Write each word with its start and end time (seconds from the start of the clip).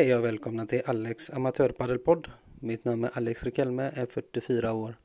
Hej 0.00 0.16
och 0.16 0.24
välkomna 0.24 0.66
till 0.66 0.82
Alex 0.86 1.30
amatörpaddelpodd. 1.30 2.28
Mitt 2.60 2.84
namn 2.84 3.04
är 3.04 3.10
Alex 3.14 3.44
Rikelme, 3.44 3.90
är 3.94 4.06
44 4.06 4.72
år 4.72 4.96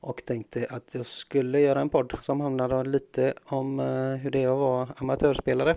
och 0.00 0.24
tänkte 0.24 0.66
att 0.70 0.94
jag 0.94 1.06
skulle 1.06 1.60
göra 1.60 1.80
en 1.80 1.88
podd 1.88 2.12
som 2.20 2.40
handlar 2.40 2.84
lite 2.84 3.34
om 3.44 3.80
eh, 3.80 3.86
hur 4.16 4.30
det 4.30 4.42
är 4.42 4.48
att 4.48 4.60
vara 4.60 4.88
amatörspelare. 4.96 5.76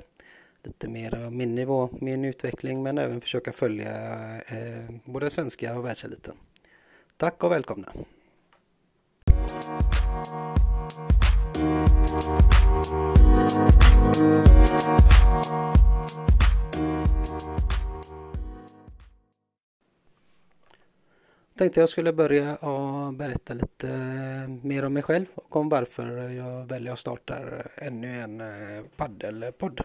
Lite 0.63 0.87
mer 0.87 1.25
om 1.27 1.37
min 1.37 1.55
nivå, 1.55 1.89
min 2.01 2.25
utveckling 2.25 2.83
men 2.83 2.97
även 2.97 3.21
försöka 3.21 3.51
följa 3.51 3.91
eh, 4.41 4.95
både 5.05 5.29
svenska 5.29 5.77
och 5.77 5.85
världseliten. 5.85 6.35
Tack 7.17 7.43
och 7.43 7.51
välkomna! 7.51 7.93
Tänkte 21.55 21.79
jag 21.79 21.89
skulle 21.89 22.13
börja 22.13 22.55
och 22.55 23.13
berätta 23.13 23.53
lite 23.53 23.89
eh, 23.89 24.49
mer 24.65 24.85
om 24.85 24.93
mig 24.93 25.03
själv 25.03 25.25
och 25.35 25.55
om 25.55 25.69
varför 25.69 26.29
jag 26.29 26.65
väljer 26.65 26.93
att 26.93 26.99
starta 26.99 27.37
eh, 27.39 27.87
ännu 27.87 28.07
en 28.07 28.41
eh, 28.41 28.83
paddelpodd. 28.95 29.81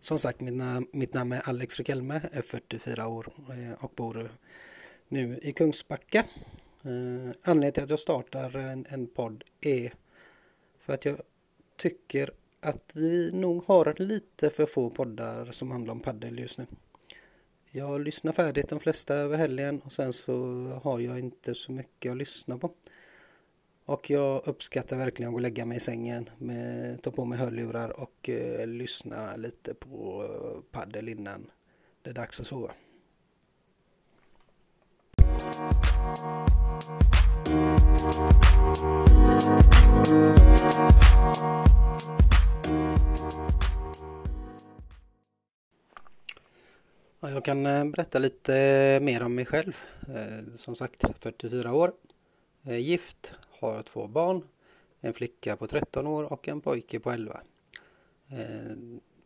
Som 0.00 0.18
sagt, 0.18 0.40
mitt 0.92 1.14
namn 1.14 1.32
är 1.32 1.48
Alex 1.48 1.78
Rikelme, 1.78 2.20
är 2.32 2.42
44 2.42 3.06
år 3.06 3.28
och 3.80 3.92
bor 3.96 4.30
nu 5.08 5.38
i 5.42 5.52
Kungsbacka. 5.52 6.24
Anledningen 7.42 7.72
till 7.72 7.82
att 7.82 7.90
jag 7.90 7.98
startar 7.98 8.56
en, 8.56 8.86
en 8.88 9.06
podd 9.06 9.44
är 9.60 9.92
för 10.78 10.92
att 10.92 11.04
jag 11.04 11.20
tycker 11.76 12.30
att 12.60 12.92
vi 12.94 13.32
nog 13.32 13.64
har 13.66 13.94
lite 13.98 14.50
för 14.50 14.66
få 14.66 14.90
poddar 14.90 15.52
som 15.52 15.70
handlar 15.70 15.92
om 15.92 16.00
paddel 16.00 16.38
just 16.38 16.58
nu. 16.58 16.66
Jag 17.76 18.00
lyssnar 18.00 18.32
färdigt 18.32 18.68
de 18.68 18.80
flesta 18.80 19.14
över 19.14 19.38
helgen 19.38 19.80
och 19.84 19.92
sen 19.92 20.12
så 20.12 20.34
har 20.82 21.00
jag 21.00 21.18
inte 21.18 21.54
så 21.54 21.72
mycket 21.72 22.10
att 22.10 22.16
lyssna 22.16 22.58
på. 22.58 22.70
Och 23.84 24.10
jag 24.10 24.48
uppskattar 24.48 24.96
verkligen 24.96 25.28
att 25.28 25.32
gå 25.32 25.36
och 25.36 25.42
lägga 25.42 25.66
mig 25.66 25.76
i 25.76 25.80
sängen, 25.80 26.30
med, 26.38 27.02
ta 27.02 27.10
på 27.10 27.24
mig 27.24 27.38
hörlurar 27.38 28.00
och 28.00 28.28
eh, 28.28 28.66
lyssna 28.66 29.36
lite 29.36 29.74
på 29.74 30.24
eh, 30.24 30.78
paddel 30.78 31.08
innan 31.08 31.50
det 32.02 32.10
är 32.10 32.14
dags 32.14 32.40
att 32.40 32.46
sova. 32.46 32.72
Jag 47.20 47.44
kan 47.44 47.66
eh, 47.66 47.84
berätta 47.84 48.18
lite 48.18 48.56
eh, 48.56 49.00
mer 49.00 49.22
om 49.22 49.34
mig 49.34 49.46
själv. 49.46 49.76
Eh, 50.08 50.56
som 50.56 50.74
sagt, 50.74 51.04
44 51.22 51.74
år. 51.74 51.92
Gift, 52.62 53.36
har 53.50 53.82
två 53.82 54.06
barn. 54.06 54.42
En 55.00 55.12
flicka 55.12 55.56
på 55.56 55.66
13 55.66 56.06
år 56.06 56.32
och 56.32 56.48
en 56.48 56.60
pojke 56.60 57.00
på 57.00 57.10
11. 57.10 57.40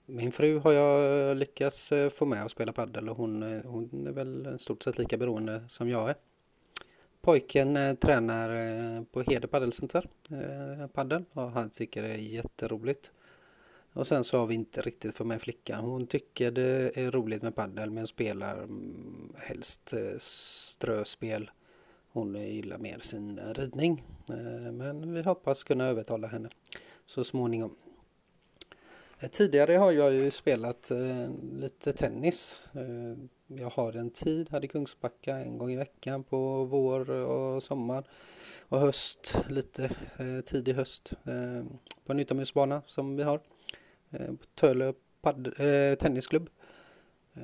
Min 0.07 0.33
fru 0.33 0.59
har 0.59 0.73
jag 0.73 1.37
lyckats 1.37 1.93
få 2.13 2.25
med 2.25 2.45
att 2.45 2.51
spela 2.51 2.73
padel 2.73 3.09
och 3.09 3.17
hon, 3.17 3.61
hon 3.65 4.07
är 4.07 4.13
väl 4.13 4.59
stort 4.59 4.83
sett 4.83 4.99
lika 4.99 5.17
beroende 5.17 5.65
som 5.69 5.89
jag 5.89 6.11
är. 6.11 6.15
Pojken 7.21 7.97
tränar 7.97 9.05
på 9.05 9.23
Hede 9.23 9.49
padelcenter, 9.49 10.09
padel 10.93 11.25
och 11.33 11.51
han 11.51 11.71
tycker 11.71 12.03
det 12.03 12.09
är 12.09 12.19
jätteroligt. 12.19 13.13
Och 13.93 14.07
sen 14.07 14.25
så 14.25 14.39
har 14.39 14.47
vi 14.47 14.55
inte 14.55 14.81
riktigt 14.81 15.17
för 15.17 15.25
med 15.25 15.43
flickan. 15.43 15.85
Hon 15.85 16.07
tycker 16.07 16.51
det 16.51 16.99
är 16.99 17.11
roligt 17.11 17.43
med 17.43 17.55
paddel 17.55 17.91
men 17.91 18.07
spelar 18.07 18.63
mm, 18.63 19.33
helst 19.37 19.93
eh, 19.93 20.19
ströspel. 20.19 21.51
Hon 22.13 22.35
gillar 22.35 22.79
mer 22.79 22.99
sin 22.99 23.41
ridning. 23.55 24.05
Eh, 24.29 24.73
men 24.73 25.15
vi 25.15 25.23
hoppas 25.23 25.65
kunna 25.65 25.87
övertala 25.87 26.27
henne 26.27 26.49
så 27.07 27.25
småningom. 27.25 27.77
Eh, 29.21 29.31
tidigare 29.31 29.73
har 29.73 29.93
jag 29.93 30.13
ju 30.15 30.31
spelat 30.31 30.93
lite 31.53 31.93
tennis. 31.93 32.61
Jag 33.47 33.71
har 33.71 33.97
en 33.97 34.11
tid 34.11 34.51
här 34.51 34.65
i 34.65 34.69
Kungsbacka 34.69 35.37
en 35.37 35.59
gång 35.59 35.71
i 35.71 35.77
veckan 35.77 36.25
på 36.25 36.65
vår 36.65 37.11
och 37.11 37.63
sommar 37.63 38.05
och 38.69 38.81
höst, 38.81 39.37
lite 39.49 39.91
tidig 40.45 40.75
höst 40.75 41.13
på 42.07 42.13
en 42.13 42.21
utomhusbana 42.21 42.83
som 42.87 43.17
vi 43.17 43.23
har. 43.23 43.41
Tölö 44.11 44.37
Töle 44.55 44.93
eh, 45.91 45.99
tennisklubb. 45.99 46.51
Eh, 47.35 47.43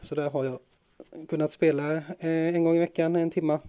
så 0.00 0.14
där 0.14 0.30
har 0.30 0.44
jag 0.44 0.58
kunnat 1.28 1.52
spela 1.52 2.02
en 2.18 2.64
gång 2.64 2.76
i 2.76 2.78
veckan, 2.78 3.16
en 3.16 3.30
timma. 3.30 3.60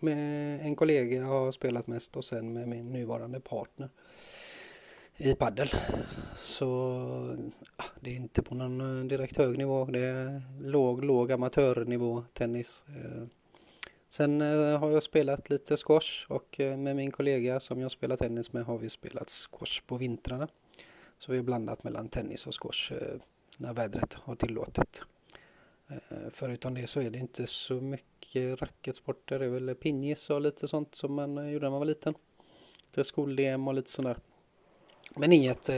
Med 0.00 0.60
en 0.60 0.76
kollega 0.76 1.24
har 1.24 1.44
jag 1.44 1.54
spelat 1.54 1.86
mest 1.86 2.16
och 2.16 2.24
sen 2.24 2.52
med 2.52 2.68
min 2.68 2.92
nuvarande 2.92 3.40
partner 3.40 3.88
i 5.16 5.34
paddel. 5.34 5.68
Så 6.36 7.36
det 8.00 8.10
är 8.10 8.14
inte 8.14 8.42
på 8.42 8.54
någon 8.54 9.08
direkt 9.08 9.36
hög 9.36 9.58
nivå. 9.58 9.84
Det 9.84 10.00
är 10.00 10.42
låg, 10.60 11.04
låg 11.04 11.32
amatörnivå 11.32 12.24
tennis. 12.32 12.84
Sen 14.08 14.42
eh, 14.42 14.78
har 14.78 14.90
jag 14.90 15.02
spelat 15.02 15.50
lite 15.50 15.76
squash 15.76 16.26
och 16.28 16.60
eh, 16.60 16.76
med 16.76 16.96
min 16.96 17.10
kollega 17.10 17.60
som 17.60 17.80
jag 17.80 17.90
spelar 17.90 18.16
tennis 18.16 18.52
med 18.52 18.64
har 18.64 18.78
vi 18.78 18.90
spelat 18.90 19.30
squash 19.30 19.82
på 19.86 19.96
vintrarna. 19.96 20.48
Så 21.18 21.32
vi 21.32 21.38
har 21.38 21.44
blandat 21.44 21.84
mellan 21.84 22.08
tennis 22.08 22.46
och 22.46 22.62
squash 22.62 22.92
eh, 22.92 23.20
när 23.56 23.74
vädret 23.74 24.14
har 24.14 24.34
tillåtit. 24.34 25.02
Förutom 26.32 26.74
det 26.74 26.86
så 26.86 27.00
är 27.00 27.10
det 27.10 27.18
inte 27.18 27.46
så 27.46 27.74
mycket 27.74 28.62
racketsporter. 28.62 29.38
Det 29.38 29.44
är 29.44 29.48
väl 29.48 29.74
pingis 29.74 30.30
och 30.30 30.40
lite 30.40 30.68
sånt 30.68 30.94
som 30.94 31.14
man 31.14 31.50
gjorde 31.50 31.66
när 31.66 31.70
man 31.70 31.78
var 31.78 31.86
liten. 31.86 32.14
Lite 32.86 33.04
skol-DM 33.04 33.68
och 33.68 33.74
lite 33.74 33.90
sådär. 33.90 34.18
Men 35.16 35.32
inget, 35.32 35.70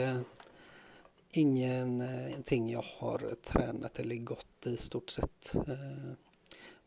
ingenting 1.31 2.71
jag 2.71 2.85
har 2.99 3.35
tränat 3.43 3.99
eller 3.99 4.17
gått 4.17 4.67
i 4.67 4.77
stort 4.77 5.11
sett. 5.11 5.55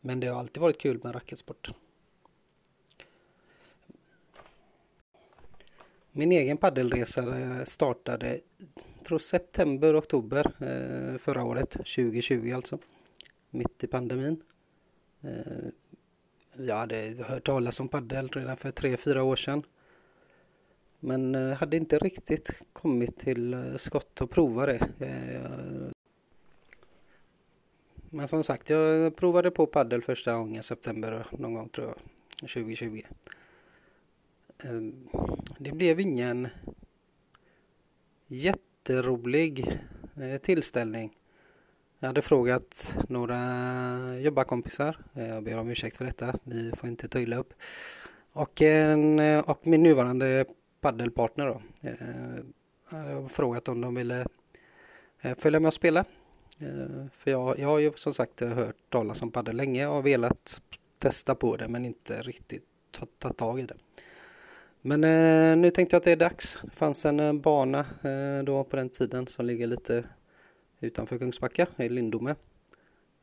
Men 0.06 0.20
det 0.20 0.26
har 0.26 0.40
alltid 0.40 0.60
varit 0.60 0.78
kul 0.78 1.00
med 1.02 1.14
racketsport. 1.14 1.70
Min 6.12 6.32
egen 6.32 6.56
paddelresa 6.56 7.38
eh, 7.38 7.62
startade 7.62 8.40
tror 9.06 9.18
september, 9.18 9.98
oktober 9.98 10.52
eh, 10.58 11.18
förra 11.18 11.44
året, 11.44 11.70
2020 11.70 12.52
alltså. 12.54 12.78
Mitt 13.50 13.84
i 13.84 13.86
pandemin. 13.86 14.42
Eh, 15.20 15.68
jag 16.56 16.76
hade 16.76 17.24
hört 17.26 17.46
talas 17.46 17.80
om 17.80 17.88
paddel 17.88 18.28
redan 18.28 18.56
för 18.56 18.70
tre 18.70 18.96
fyra 18.96 19.22
år 19.22 19.36
sedan. 19.36 19.62
Men 21.00 21.34
hade 21.34 21.76
inte 21.76 21.98
riktigt 21.98 22.62
kommit 22.72 23.16
till 23.16 23.74
skott 23.76 24.20
och 24.20 24.30
prova 24.30 24.66
det. 24.66 25.92
Men 28.14 28.28
som 28.28 28.44
sagt, 28.44 28.70
jag 28.70 29.16
provade 29.16 29.50
på 29.50 29.66
paddel 29.66 30.02
första 30.02 30.34
gången 30.34 30.60
i 30.60 30.62
september 30.62 31.26
någon 31.30 31.54
gång 31.54 31.68
tror 31.68 31.86
jag, 31.86 31.96
2020. 32.50 33.02
Ehm, 34.64 35.08
det 35.58 35.72
blev 35.72 36.00
ingen 36.00 36.48
jätterolig 38.26 39.80
eh, 40.20 40.40
tillställning. 40.40 41.10
Jag 41.98 42.06
hade 42.06 42.22
frågat 42.22 42.96
några 43.08 43.38
jobbarkompisar, 44.18 44.98
eh, 45.14 45.28
jag 45.28 45.44
ber 45.44 45.58
om 45.58 45.68
ursäkt 45.68 45.96
för 45.96 46.04
detta, 46.04 46.34
ni 46.44 46.72
får 46.76 46.88
inte 46.88 47.08
ta 47.08 47.18
illa 47.18 47.36
upp. 47.36 47.54
Och, 48.32 48.62
en, 48.62 49.18
eh, 49.18 49.50
och 49.50 49.66
min 49.66 49.82
nuvarande 49.82 50.44
paddelpartner 50.80 51.46
då. 51.46 51.62
Jag 52.90 52.98
hade 52.98 53.28
frågat 53.28 53.68
om 53.68 53.80
de 53.80 53.94
ville 53.94 54.26
följa 55.38 55.60
med 55.60 55.66
och 55.68 55.74
spela 55.74 56.04
Eh, 56.58 57.06
för 57.12 57.30
jag, 57.30 57.58
jag 57.58 57.68
har 57.68 57.78
ju 57.78 57.92
som 57.94 58.14
sagt 58.14 58.40
hört 58.40 58.76
talas 58.88 59.22
om 59.22 59.30
padel 59.30 59.56
länge 59.56 59.86
och 59.86 60.06
velat 60.06 60.62
testa 60.98 61.34
på 61.34 61.56
det 61.56 61.68
men 61.68 61.84
inte 61.84 62.22
riktigt 62.22 62.64
tagit 63.18 63.36
tag 63.36 63.60
i 63.60 63.62
det. 63.62 63.76
Men 64.80 65.04
eh, 65.04 65.56
nu 65.56 65.70
tänkte 65.70 65.94
jag 65.94 65.98
att 65.98 66.04
det 66.04 66.12
är 66.12 66.16
dags. 66.16 66.58
Det 66.62 66.76
fanns 66.76 67.06
en 67.06 67.20
eh, 67.20 67.32
bana 67.32 67.78
eh, 67.78 68.44
då 68.44 68.64
på 68.64 68.76
den 68.76 68.88
tiden 68.88 69.26
som 69.26 69.46
ligger 69.46 69.66
lite 69.66 70.04
utanför 70.80 71.18
Kungsbacka 71.18 71.66
i 71.76 71.88
Lindome. 71.88 72.34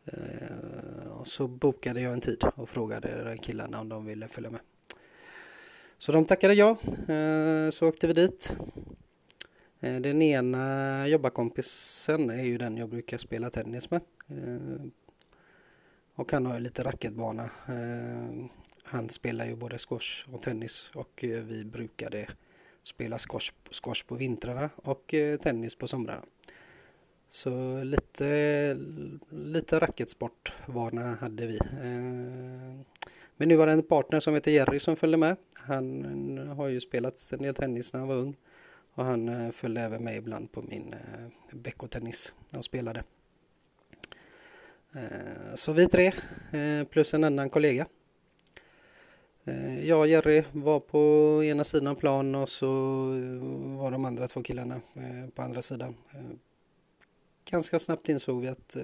Eh, 0.06 1.12
och 1.19 1.27
så 1.27 1.48
bokade 1.48 2.01
jag 2.01 2.13
en 2.13 2.22
tid 2.22 2.44
och 2.56 2.69
frågade 2.69 3.38
killarna 3.42 3.80
om 3.80 3.89
de 3.89 4.06
ville 4.06 4.27
följa 4.27 4.50
med. 4.50 4.62
Så 5.98 6.12
de 6.12 6.25
tackade 6.25 6.54
ja, 6.54 6.69
eh, 7.07 7.69
så 7.72 7.88
åkte 7.88 8.07
vi 8.07 8.13
dit. 8.13 8.56
Eh, 9.83 9.95
den 9.95 10.22
ena 10.22 11.07
jobbarkompisen 11.07 12.30
är 12.30 12.44
ju 12.44 12.57
den 12.57 12.78
jag 12.78 12.89
brukar 12.89 13.18
spela 13.18 13.50
tennis 13.50 13.92
med. 13.92 14.01
Eh, 14.28 14.86
och 16.16 16.31
han 16.31 16.45
har 16.45 16.54
ju 16.54 16.60
lite 16.60 16.83
racketbana. 16.83 17.44
Eh, 17.44 18.45
han 18.83 19.10
spelar 19.10 19.45
ju 19.45 19.56
både 19.56 19.78
squash 19.78 20.33
och 20.33 20.42
tennis 20.42 20.92
och 20.94 21.19
vi 21.24 21.66
brukade 21.66 22.28
spela 22.83 23.18
squash, 23.18 23.51
squash 23.72 24.06
på 24.07 24.16
vintrarna 24.16 24.69
och 24.75 25.13
tennis 25.42 25.75
på 25.75 25.88
somrarna. 25.88 26.24
Så 27.27 27.84
lite, 27.84 28.77
lite 29.30 29.80
racketsportvana 29.80 31.16
hade 31.16 31.48
vi. 31.48 31.60
Men 33.38 33.48
nu 33.50 33.56
var 33.56 33.68
det 33.68 33.74
en 33.74 33.84
partner 33.84 34.19
som 34.19 34.34
heter 34.34 34.51
Jerry 34.51 34.80
som 34.80 34.95
följde 34.95 35.18
med. 35.18 35.36
Han 35.54 36.38
har 36.57 36.68
ju 36.68 36.81
spelat 36.81 37.31
en 37.34 37.42
del 37.42 37.56
tennis 37.56 37.94
när 37.94 38.00
han 38.00 38.10
var 38.10 38.16
ung. 38.16 38.36
Och 39.01 39.07
han 39.07 39.30
eh, 39.30 39.51
följde 39.51 39.81
även 39.81 40.03
med 40.03 40.18
ibland 40.18 40.51
på 40.51 40.62
min 40.62 40.94
eh, 40.94 41.30
veckotennis 41.51 42.33
och 42.57 42.65
spelade. 42.65 43.03
Eh, 44.95 45.56
så 45.56 45.74
vi 45.74 45.88
tre 45.88 46.12
plus 46.89 47.13
en 47.13 47.24
annan 47.24 47.50
kollega 47.50 47.86
jag 49.83 50.00
och 50.00 50.07
Jerry 50.07 50.44
var 50.51 50.80
på 50.80 51.44
ena 51.44 51.63
sidan 51.63 51.95
plan 51.95 52.36
och 52.36 52.50
så 52.50 52.68
var 53.77 53.92
de 53.92 54.06
andra 54.06 54.27
två 54.27 54.44
killarna 54.44 54.81
på 55.36 55.42
andra 55.42 55.62
sidan. 55.62 55.95
Ganska 57.45 57.80
snabbt 57.80 58.09
insåg 58.09 58.42
vi 58.42 58.48
att, 58.48 58.77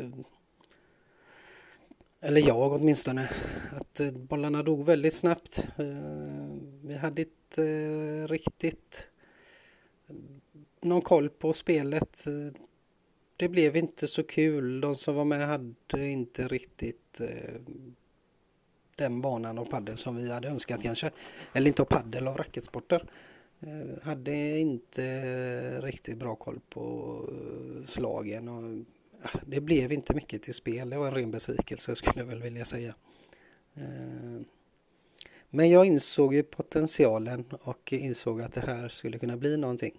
eller 2.22 2.48
jag 2.48 2.72
åtminstone, 2.72 3.30
att 3.72 4.14
bollarna 4.14 4.64
dog 4.64 4.86
väldigt 4.86 5.14
snabbt. 5.14 5.68
Vi 6.82 6.96
hade 6.96 7.22
inte 7.22 8.28
riktigt 8.28 9.10
någon 10.82 11.02
koll 11.02 11.30
på 11.30 11.54
spelet. 11.54 12.26
Det 13.38 13.50
blev 13.50 13.76
inte 13.76 14.08
så 14.08 14.24
kul. 14.24 14.82
De 14.82 14.96
som 14.96 15.16
var 15.16 15.26
med 15.26 15.48
hade 15.48 16.08
inte 16.08 16.48
riktigt 16.48 17.22
eh, 17.22 17.62
den 18.96 19.22
banan 19.22 19.58
av 19.58 19.66
padel 19.66 19.98
som 19.98 20.16
vi 20.16 20.32
hade 20.32 20.48
önskat 20.48 20.84
kanske. 20.84 21.12
Eller 21.54 21.68
inte 21.68 21.82
av 21.82 21.86
padel, 21.86 22.28
av 22.28 22.38
racketsporter. 22.38 23.10
Eh, 23.60 24.04
hade 24.04 24.60
inte 24.60 25.82
riktigt 25.82 26.18
bra 26.18 26.36
koll 26.36 26.60
på 26.70 27.20
eh, 27.32 27.86
slagen 27.86 28.48
och 28.48 28.64
eh, 28.64 29.42
det 29.46 29.62
blev 29.62 29.92
inte 29.92 30.14
mycket 30.14 30.42
till 30.42 30.54
spel. 30.54 30.90
Det 30.90 30.98
var 30.98 31.08
en 31.08 31.16
ren 31.16 31.32
besvikelse 31.32 31.96
skulle 31.96 32.20
jag 32.20 32.26
väl 32.26 32.42
vilja 32.42 32.66
säga. 32.66 32.96
Eh, 33.74 34.42
men 35.50 35.70
jag 35.70 35.86
insåg 35.86 36.34
ju 36.34 36.44
potentialen 36.44 37.46
och 37.62 37.94
insåg 37.94 38.42
att 38.42 38.54
det 38.54 38.62
här 38.62 38.88
skulle 38.88 39.20
kunna 39.20 39.38
bli 39.38 39.58
någonting. 39.58 39.94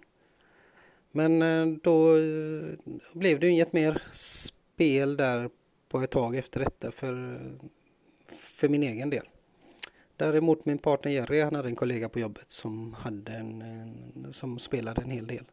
Men 1.11 1.41
eh, 1.41 1.77
då 1.83 2.17
eh, 2.17 2.97
blev 3.13 3.39
det 3.39 3.47
inget 3.47 3.73
mer 3.73 4.03
spel 4.11 5.17
där 5.17 5.49
på 5.89 6.01
ett 6.01 6.11
tag 6.11 6.35
efter 6.35 6.59
detta 6.59 6.91
för 6.91 7.39
för 8.27 8.69
min 8.69 8.83
egen 8.83 9.09
del. 9.09 9.25
Däremot 10.17 10.65
min 10.65 10.77
partner 10.77 11.11
Jerry, 11.11 11.41
han 11.41 11.55
hade 11.55 11.69
en 11.69 11.75
kollega 11.75 12.09
på 12.09 12.19
jobbet 12.19 12.51
som, 12.51 12.93
hade 12.93 13.31
en, 13.31 13.63
som 14.31 14.59
spelade 14.59 15.01
en 15.01 15.11
hel 15.11 15.27
del. 15.27 15.45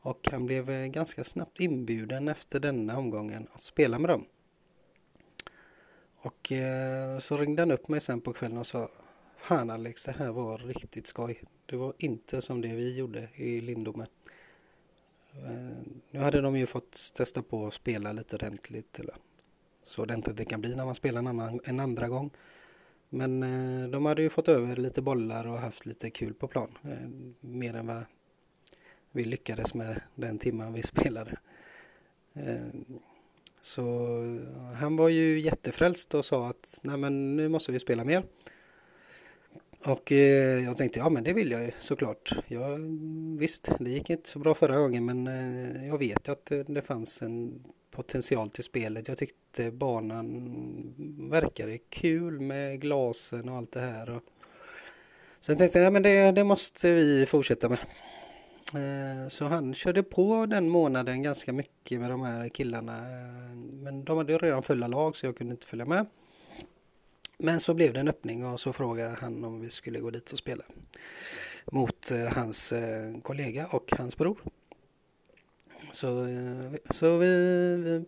Och 0.00 0.28
han 0.30 0.46
blev 0.46 0.70
eh, 0.70 0.86
ganska 0.86 1.24
snabbt 1.24 1.60
inbjuden 1.60 2.28
efter 2.28 2.60
denna 2.60 2.98
omgången 2.98 3.48
att 3.52 3.62
spela 3.62 3.98
med 3.98 4.10
dem. 4.10 4.24
Och 6.20 6.52
så 7.20 7.36
ringde 7.36 7.62
han 7.62 7.70
upp 7.70 7.88
mig 7.88 8.00
sen 8.00 8.20
på 8.20 8.32
kvällen 8.32 8.58
och 8.58 8.66
sa 8.66 8.88
Fan 9.38 9.70
Alex, 9.70 10.04
det 10.04 10.12
här 10.12 10.32
var 10.32 10.58
riktigt 10.58 11.06
skoj. 11.06 11.42
Det 11.66 11.76
var 11.76 11.92
inte 11.98 12.42
som 12.42 12.60
det 12.60 12.74
vi 12.74 12.96
gjorde 12.96 13.28
i 13.34 13.60
Lindome. 13.60 14.06
Eh, 15.32 15.76
nu 16.10 16.20
hade 16.20 16.40
de 16.40 16.56
ju 16.56 16.66
fått 16.66 17.12
testa 17.14 17.42
på 17.42 17.66
att 17.66 17.74
spela 17.74 18.12
lite 18.12 18.36
ordentligt. 18.36 18.98
Eller 18.98 19.14
så 19.82 20.02
ordentligt 20.02 20.36
det 20.36 20.44
kan 20.44 20.60
bli 20.60 20.74
när 20.74 20.84
man 20.84 20.94
spelar 20.94 21.18
en, 21.18 21.26
annan, 21.26 21.60
en 21.64 21.80
andra 21.80 22.08
gång. 22.08 22.30
Men 23.08 23.42
eh, 23.42 23.88
de 23.88 24.06
hade 24.06 24.22
ju 24.22 24.30
fått 24.30 24.48
över 24.48 24.76
lite 24.76 25.02
bollar 25.02 25.46
och 25.46 25.58
haft 25.58 25.86
lite 25.86 26.10
kul 26.10 26.34
på 26.34 26.48
plan. 26.48 26.78
Eh, 26.84 27.08
mer 27.40 27.74
än 27.74 27.86
vad 27.86 28.04
vi 29.12 29.24
lyckades 29.24 29.74
med 29.74 30.00
den 30.14 30.38
timman 30.38 30.72
vi 30.72 30.82
spelade. 30.92 31.38
Så 33.60 34.08
han 34.76 34.96
var 34.96 35.08
ju 35.08 35.40
jättefrälst 35.40 36.14
och 36.14 36.24
sa 36.24 36.48
att 36.48 36.80
Nej, 36.82 36.96
men 36.96 37.36
nu 37.36 37.48
måste 37.48 37.72
vi 37.72 37.80
spela 37.80 38.04
mer. 38.04 38.24
Och 39.84 40.12
eh, 40.12 40.64
jag 40.64 40.76
tänkte 40.76 40.98
ja 40.98 41.08
men 41.08 41.24
det 41.24 41.32
vill 41.32 41.50
jag 41.50 41.62
ju 41.62 41.70
såklart. 41.78 42.32
Ja, 42.48 42.68
visst, 43.38 43.70
det 43.78 43.90
gick 43.90 44.10
inte 44.10 44.28
så 44.28 44.38
bra 44.38 44.54
förra 44.54 44.78
gången 44.78 45.04
men 45.04 45.26
eh, 45.26 45.86
jag 45.86 45.98
vet 45.98 46.28
att 46.28 46.50
eh, 46.50 46.58
det 46.58 46.82
fanns 46.82 47.22
en 47.22 47.64
potential 47.90 48.50
till 48.50 48.64
spelet. 48.64 49.08
Jag 49.08 49.18
tyckte 49.18 49.70
banan 49.70 50.94
verkade 51.30 51.78
kul 51.78 52.40
med 52.40 52.80
glasen 52.80 53.48
och 53.48 53.56
allt 53.56 53.72
det 53.72 53.80
här. 53.80 54.10
Och 54.10 54.22
så 55.40 55.52
jag 55.52 55.58
tänkte, 55.58 55.78
ja 55.78 55.90
men 55.90 56.02
det, 56.02 56.32
det 56.32 56.44
måste 56.44 56.94
vi 56.94 57.26
fortsätta 57.26 57.68
med. 57.68 57.78
Eh, 58.74 59.28
så 59.28 59.44
han 59.44 59.74
körde 59.74 60.02
på 60.02 60.46
den 60.46 60.68
månaden 60.68 61.22
ganska 61.22 61.52
mycket 61.52 62.00
med 62.00 62.10
de 62.10 62.22
här 62.22 62.48
killarna. 62.48 62.96
Eh, 62.96 63.56
men 63.56 64.04
de 64.04 64.16
hade 64.18 64.32
ju 64.32 64.38
redan 64.38 64.62
fulla 64.62 64.86
lag 64.88 65.16
så 65.16 65.26
jag 65.26 65.36
kunde 65.36 65.52
inte 65.52 65.66
följa 65.66 65.86
med. 65.86 66.06
Men 67.38 67.60
så 67.60 67.74
blev 67.74 67.92
det 67.92 68.00
en 68.00 68.08
öppning 68.08 68.46
och 68.46 68.60
så 68.60 68.72
frågade 68.72 69.16
han 69.20 69.44
om 69.44 69.60
vi 69.60 69.70
skulle 69.70 70.00
gå 70.00 70.10
dit 70.10 70.32
och 70.32 70.38
spela. 70.38 70.64
Mot 71.72 72.10
eh, 72.10 72.32
hans 72.32 72.72
eh, 72.72 73.20
kollega 73.22 73.66
och 73.66 73.92
hans 73.98 74.16
bror. 74.16 74.38
Så, 75.90 76.26
eh, 76.26 76.72
så 76.90 77.18
vi, 77.18 78.04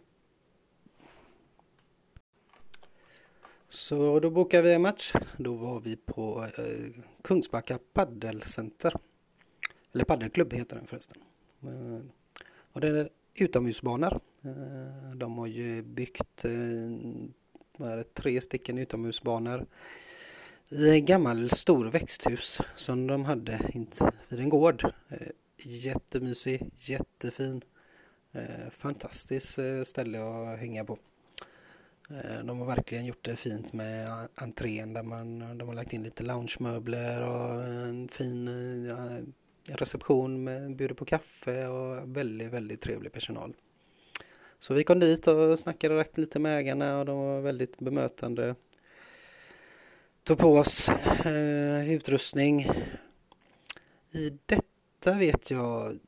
Så 3.68 4.20
då 4.20 4.30
bokade 4.30 4.62
vi 4.62 4.74
en 4.74 4.82
match. 4.82 5.12
Då 5.38 5.54
var 5.54 5.80
vi 5.80 5.96
på 5.96 6.46
eh, 6.58 7.02
Kungsbacka 7.22 7.78
paddelcenter. 7.92 8.94
Eller 9.94 10.04
paddelklubb 10.04 10.52
heter 10.52 10.76
den 10.76 10.86
förresten. 10.86 11.18
Eh, 11.62 12.00
och 12.72 12.80
det 12.80 12.88
är 12.88 13.08
utomhusbanor. 13.34 14.20
Eh, 14.44 15.16
de 15.16 15.38
har 15.38 15.46
ju 15.46 15.82
byggt 15.82 16.44
eh, 16.44 16.50
eh, 17.80 17.86
är 17.86 18.02
tre 18.02 18.40
stycken 18.40 18.78
utomhusbanor 18.78 19.66
i 20.72 20.90
en 20.90 21.04
gammal 21.04 21.50
stor 21.50 21.84
växthus 21.84 22.60
som 22.76 23.06
de 23.06 23.24
hade 23.24 23.60
vid 24.28 24.40
en 24.40 24.48
gård. 24.48 24.84
Eh, 25.08 25.26
jättemysig, 25.58 26.70
jättefin. 26.76 27.62
Eh, 28.32 28.70
fantastiskt 28.70 29.58
eh, 29.58 29.82
ställe 29.82 30.18
att 30.18 30.58
hänga 30.58 30.84
på. 30.84 30.98
De 32.44 32.58
har 32.58 32.66
verkligen 32.66 33.06
gjort 33.06 33.24
det 33.24 33.36
fint 33.36 33.72
med 33.72 34.28
entrén 34.34 34.92
där 34.92 35.02
man, 35.02 35.58
de 35.58 35.68
har 35.68 35.74
lagt 35.74 35.92
in 35.92 36.02
lite 36.02 36.22
loungemöbler 36.22 37.28
och 37.28 37.62
en 37.62 38.08
fin 38.08 38.48
reception 39.68 40.44
med 40.44 40.76
bjuder 40.76 40.94
på 40.94 41.04
kaffe 41.04 41.66
och 41.66 42.16
väldigt, 42.16 42.52
väldigt 42.52 42.80
trevlig 42.80 43.12
personal. 43.12 43.54
Så 44.60 44.74
vi 44.74 44.84
kom 44.84 45.00
dit 45.00 45.26
och 45.26 45.58
snackade 45.58 46.04
lite 46.14 46.38
med 46.38 46.58
ägarna 46.58 46.98
och 46.98 47.06
de 47.06 47.18
var 47.18 47.40
väldigt 47.40 47.78
bemötande. 47.78 48.54
Tog 50.24 50.38
på 50.38 50.56
oss 50.56 50.88
eh, 51.24 51.92
utrustning. 51.92 52.66
I 54.10 54.38
detta 54.46 55.18
vet 55.18 55.50
jag 55.50 55.98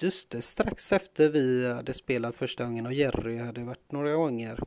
Just 0.00 0.30
det, 0.30 0.42
strax 0.42 0.92
efter 0.92 1.28
vi 1.28 1.72
hade 1.72 1.94
spelat 1.94 2.36
första 2.36 2.64
gången 2.64 2.86
och 2.86 2.92
Jerry 2.92 3.38
hade 3.38 3.64
varit 3.64 3.92
några 3.92 4.12
gånger, 4.12 4.60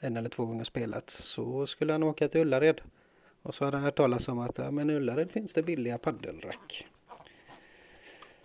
en 0.00 0.16
eller 0.16 0.28
två 0.28 0.46
gånger 0.46 0.64
spelat, 0.64 1.10
så 1.10 1.66
skulle 1.66 1.92
han 1.92 2.02
åka 2.02 2.28
till 2.28 2.40
Ullared. 2.40 2.80
Och 3.42 3.54
så 3.54 3.64
hade 3.64 3.76
han 3.76 3.84
hört 3.84 3.96
talas 3.96 4.28
om 4.28 4.38
att 4.38 4.58
ja, 4.58 4.70
men 4.70 4.90
i 4.90 4.94
Ullared 4.94 5.32
finns 5.32 5.54
det 5.54 5.62
billiga 5.62 5.98
paddelrack. 5.98 6.86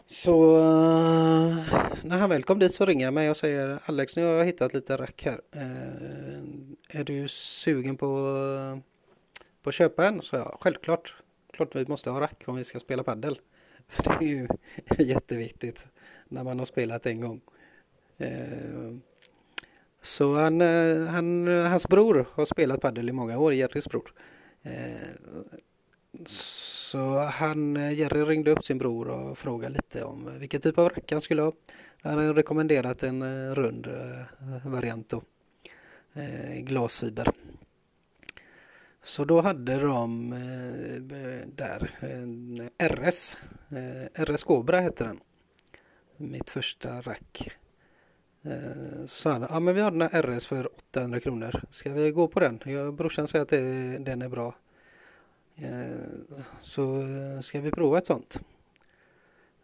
Så 0.06 0.58
eh, 0.58 1.84
när 2.04 2.18
han 2.18 2.30
väl 2.30 2.44
kom 2.44 2.60
dit 2.60 2.74
så 2.74 2.86
ringer 2.86 3.06
jag 3.06 3.14
mig 3.14 3.30
och 3.30 3.38
säger 3.38 3.80
Alex 3.86 4.16
nu 4.16 4.24
har 4.24 4.32
jag 4.32 4.46
hittat 4.46 4.74
lite 4.74 4.98
rack 4.98 5.24
här. 5.26 5.42
Eh, 5.52 7.00
är 7.00 7.04
du 7.04 7.28
sugen 7.28 7.98
på, 7.98 8.08
på 9.64 9.70
att 9.70 9.74
köpa 9.74 10.08
en? 10.08 10.22
Så 10.22 10.36
jag 10.36 10.58
självklart. 10.62 11.16
Klart 11.54 11.76
vi 11.76 11.86
måste 11.88 12.10
ha 12.10 12.22
rack 12.22 12.44
om 12.46 12.56
vi 12.56 12.64
ska 12.64 12.80
spela 12.80 13.04
paddel. 13.04 13.40
Det 14.04 14.26
är 14.26 14.30
ju 14.30 14.48
jätteviktigt 15.04 15.88
när 16.28 16.44
man 16.44 16.60
har 16.60 16.66
spelat 16.66 17.06
en 17.06 17.22
gång. 17.22 17.42
Eh, 18.18 18.94
så 20.02 20.36
han, 20.36 20.62
eh, 20.62 21.06
han, 21.08 21.48
hans 21.48 21.88
bror 21.88 22.28
har 22.32 22.46
spelat 22.46 22.82
padel 22.82 23.10
i 23.10 23.12
många 23.12 23.40
år, 23.40 23.54
Jerrys 23.54 23.90
bror. 23.90 24.14
Eh, 24.62 25.08
så 26.94 27.20
han, 27.20 27.78
eh, 27.78 27.94
Jerry 27.94 28.22
ringde 28.22 28.52
upp 28.52 28.64
sin 28.64 28.78
bror 28.78 29.08
och 29.08 29.38
frågade 29.38 29.74
lite 29.74 30.04
om 30.04 30.40
vilken 30.40 30.62
typ 30.62 30.78
av 30.78 30.90
rack 30.90 31.12
han 31.12 31.22
skulle 31.22 31.42
ha. 31.42 31.52
Han 32.02 32.18
hade 32.18 32.34
rekommenderat 32.34 33.04
en 33.04 33.22
eh, 33.22 33.56
rund 33.56 33.88
eh, 33.88 34.72
variant 34.72 35.10
då. 35.10 35.22
Glasfiber. 36.60 37.28
Så 39.04 39.26
då 39.26 39.42
hade 39.42 39.78
de 39.78 40.30
där 41.56 41.90
RS, 42.78 43.38
RS 44.14 44.44
Cobra 44.44 44.80
hette 44.80 45.04
den 45.04 45.20
mitt 46.18 46.50
första 46.50 47.02
rack. 47.02 47.52
Så 49.02 49.08
sa 49.08 49.32
han, 49.32 49.48
ja 49.50 49.60
men 49.60 49.76
vi 49.76 49.82
har 49.82 49.92
den 49.92 50.02
här 50.02 50.24
RS 50.24 50.48
för 50.48 50.76
800 50.76 51.20
kronor. 51.20 51.64
Ska 51.70 51.94
vi 51.94 52.12
gå 52.12 52.28
på 52.28 52.40
den? 52.40 52.60
Jag, 52.66 52.94
brorsan 52.94 53.28
säger 53.28 53.44
att 53.44 53.50
det, 53.50 53.98
den 53.98 54.22
är 54.22 54.30
bra. 54.30 54.56
Eh, 55.56 56.36
så 56.62 57.02
eh, 57.02 57.40
ska 57.42 57.62
vi 57.62 57.72
prova 57.72 57.98
ett 57.98 58.06
sånt. 58.06 58.42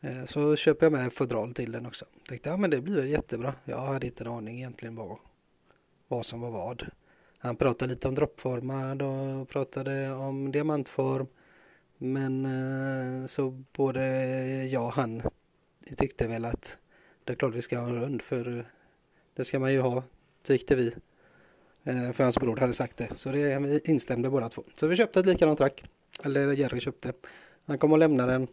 Eh, 0.01 0.25
så 0.25 0.55
köper 0.55 0.85
jag 0.85 0.93
med 0.93 1.13
fodral 1.13 1.53
till 1.53 1.71
den 1.71 1.85
också. 1.85 2.05
Tänkte 2.27 2.49
ja 2.49 2.57
men 2.57 2.69
det 2.69 2.81
blir 2.81 2.95
väl 2.95 3.09
jättebra. 3.09 3.53
Jag 3.65 3.77
hade 3.77 4.05
inte 4.05 4.23
en 4.23 4.31
aning 4.31 4.57
egentligen 4.57 4.95
vad, 4.95 5.17
vad 6.07 6.25
som 6.25 6.41
var 6.41 6.51
vad. 6.51 6.85
Han 7.37 7.55
pratade 7.55 7.89
lite 7.89 8.07
om 8.07 8.15
droppformad 8.15 9.01
och 9.01 9.49
pratade 9.49 10.11
om 10.11 10.51
diamantform. 10.51 11.27
Men 11.97 12.47
så 13.27 13.63
både 13.75 14.03
jag 14.65 14.85
och 14.85 14.93
han 14.93 15.21
tyckte 15.97 16.27
väl 16.27 16.45
att 16.45 16.77
det 17.23 17.33
är 17.33 17.35
klart 17.35 17.55
vi 17.55 17.61
ska 17.61 17.79
ha 17.79 17.87
en 17.87 18.01
rund 18.01 18.21
för 18.21 18.65
det 19.33 19.45
ska 19.45 19.59
man 19.59 19.73
ju 19.73 19.79
ha, 19.79 20.03
tyckte 20.43 20.75
vi. 20.75 20.93
Eh, 21.89 22.11
för 22.11 22.23
hans 22.23 22.39
bror 22.39 22.57
hade 22.57 22.73
sagt 22.73 22.97
det. 22.97 23.15
Så 23.15 23.31
det, 23.31 23.59
vi 23.59 23.79
instämde 23.83 24.29
båda 24.29 24.49
två. 24.49 24.63
Så 24.73 24.87
vi 24.87 24.95
köpte 24.95 25.19
ett 25.19 25.25
likadant 25.25 25.59
rack. 25.59 25.83
Eller 26.23 26.51
Jerry 26.51 26.79
köpte. 26.79 27.13
Han 27.65 27.77
kom 27.77 27.91
och 27.91 27.97
lämnade 27.97 28.31
den. 28.31 28.47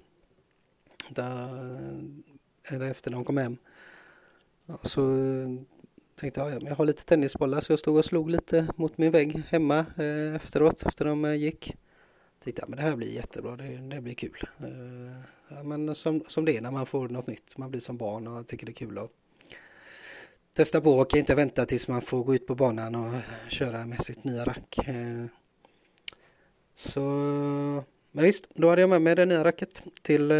Där, 1.08 1.44
eh, 1.44 2.74
eller 2.74 2.90
efter 2.90 3.10
när 3.10 3.18
de 3.18 3.24
kom 3.24 3.36
hem. 3.36 3.56
Så 4.82 5.18
eh, 5.18 5.48
tänkte 6.14 6.40
jag, 6.40 6.62
jag 6.62 6.76
har 6.76 6.84
lite 6.84 7.04
tennisbollar 7.04 7.60
så 7.60 7.72
jag 7.72 7.78
stod 7.78 7.96
och 7.96 8.04
slog 8.04 8.30
lite 8.30 8.68
mot 8.76 8.98
min 8.98 9.10
vägg 9.10 9.42
hemma 9.48 9.86
efteråt 10.36 10.82
efter 10.86 11.04
de 11.04 11.36
gick. 11.36 11.76
Tänkte 12.44 12.62
jag, 12.62 12.68
men 12.68 12.76
det 12.76 12.82
här 12.82 12.96
blir 12.96 13.12
jättebra, 13.12 13.56
det, 13.56 13.78
det 13.90 14.00
blir 14.00 14.14
kul. 14.14 14.48
Ja, 15.48 15.62
men 15.62 15.94
som, 15.94 16.22
som 16.26 16.44
det 16.44 16.56
är 16.56 16.60
när 16.60 16.70
man 16.70 16.86
får 16.86 17.08
något 17.08 17.26
nytt, 17.26 17.58
man 17.58 17.70
blir 17.70 17.80
som 17.80 17.96
barn 17.96 18.26
och 18.26 18.46
tycker 18.46 18.66
det 18.66 18.72
är 18.72 18.74
kul 18.74 18.98
att 18.98 19.10
testa 20.56 20.80
på 20.80 20.90
och 20.90 21.16
inte 21.16 21.34
vänta 21.34 21.66
tills 21.66 21.88
man 21.88 22.02
får 22.02 22.24
gå 22.24 22.34
ut 22.34 22.46
på 22.46 22.54
banan 22.54 22.94
och 22.94 23.12
köra 23.48 23.86
med 23.86 24.04
sitt 24.04 24.24
nya 24.24 24.44
rack. 24.44 24.78
Eh, 24.88 25.26
så, 26.74 27.00
men 28.12 28.24
visst, 28.24 28.46
då 28.54 28.70
hade 28.70 28.80
jag 28.80 28.90
med 28.90 29.02
mig 29.02 29.14
det 29.14 29.26
nya 29.26 29.44
racket 29.44 29.82
till 30.02 30.30
eh, 30.30 30.36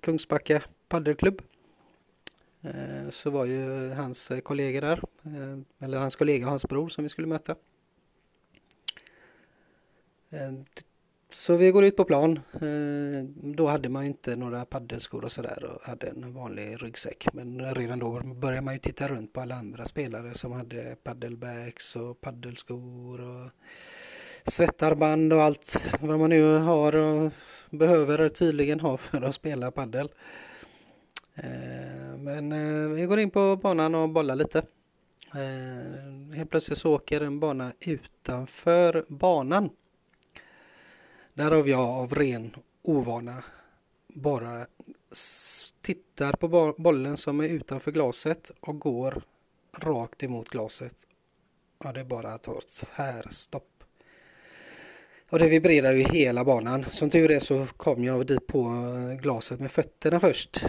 Kungsbacka 0.00 0.62
paddelklubb. 0.88 1.42
Eh, 2.62 3.08
så 3.10 3.30
var 3.30 3.44
ju 3.44 3.90
hans 3.90 4.32
kollegor 4.42 4.80
där, 4.80 5.00
eller 5.78 5.98
hans 5.98 6.16
kollega 6.16 6.46
och 6.46 6.50
hans 6.50 6.66
bror 6.66 6.88
som 6.88 7.04
vi 7.04 7.08
skulle 7.08 7.26
möta. 7.26 7.54
Så 11.34 11.56
vi 11.56 11.70
går 11.70 11.84
ut 11.84 11.96
på 11.96 12.04
plan. 12.04 12.40
Eh, 12.52 13.24
då 13.42 13.66
hade 13.66 13.88
man 13.88 14.02
ju 14.02 14.08
inte 14.08 14.36
några 14.36 14.64
paddelskor 14.64 15.24
och 15.24 15.32
sådär 15.32 15.64
och 15.64 15.88
hade 15.88 16.06
en 16.06 16.34
vanlig 16.34 16.82
ryggsäck. 16.82 17.26
Men 17.32 17.74
redan 17.74 17.98
då 17.98 18.20
började 18.20 18.60
man 18.60 18.74
ju 18.74 18.80
titta 18.80 19.08
runt 19.08 19.32
på 19.32 19.40
alla 19.40 19.54
andra 19.54 19.84
spelare 19.84 20.34
som 20.34 20.52
hade 20.52 20.96
paddelbags 21.04 21.96
och 21.96 22.20
paddelskor 22.20 23.20
och 23.20 23.50
svettarband 24.44 25.32
och 25.32 25.42
allt 25.42 25.94
vad 26.00 26.18
man 26.18 26.30
nu 26.30 26.56
har 26.58 26.96
och 26.96 27.32
behöver 27.70 28.28
tydligen 28.28 28.80
ha 28.80 28.96
för 28.96 29.22
att 29.22 29.34
spela 29.34 29.70
paddel. 29.70 30.08
Eh, 31.34 32.18
men 32.18 32.52
eh, 32.52 32.88
vi 32.88 33.06
går 33.06 33.18
in 33.18 33.30
på 33.30 33.56
banan 33.56 33.94
och 33.94 34.08
bollar 34.08 34.34
lite. 34.34 34.62
Helt 36.34 36.50
plötsligt 36.50 36.78
så 36.78 36.94
åker 36.94 37.20
en 37.20 37.40
bana 37.40 37.72
utanför 37.80 39.04
banan. 39.08 39.70
Därav 41.34 41.68
jag 41.68 41.80
av 41.80 42.14
ren 42.14 42.56
ovana 42.82 43.44
bara 44.08 44.66
tittar 45.82 46.32
på 46.32 46.74
bollen 46.78 47.16
som 47.16 47.40
är 47.40 47.48
utanför 47.48 47.92
glaset 47.92 48.50
och 48.60 48.78
går 48.78 49.22
rakt 49.78 50.22
emot 50.22 50.48
glaset. 50.48 50.94
Ja, 51.84 51.92
det 51.92 52.00
är 52.00 52.04
bara 52.04 52.34
att 52.34 52.42
ta 52.42 52.60
tvärstopp. 52.60 53.84
Och 55.30 55.38
det 55.38 55.48
vibrerar 55.48 55.92
ju 55.92 56.02
hela 56.02 56.44
banan. 56.44 56.84
Som 56.90 57.10
tur 57.10 57.30
är 57.30 57.40
så 57.40 57.66
kom 57.66 58.04
jag 58.04 58.26
dit 58.26 58.46
på 58.46 58.60
eh, 58.60 59.20
glaset 59.20 59.60
med 59.60 59.70
fötterna 59.70 60.20
först. 60.20 60.64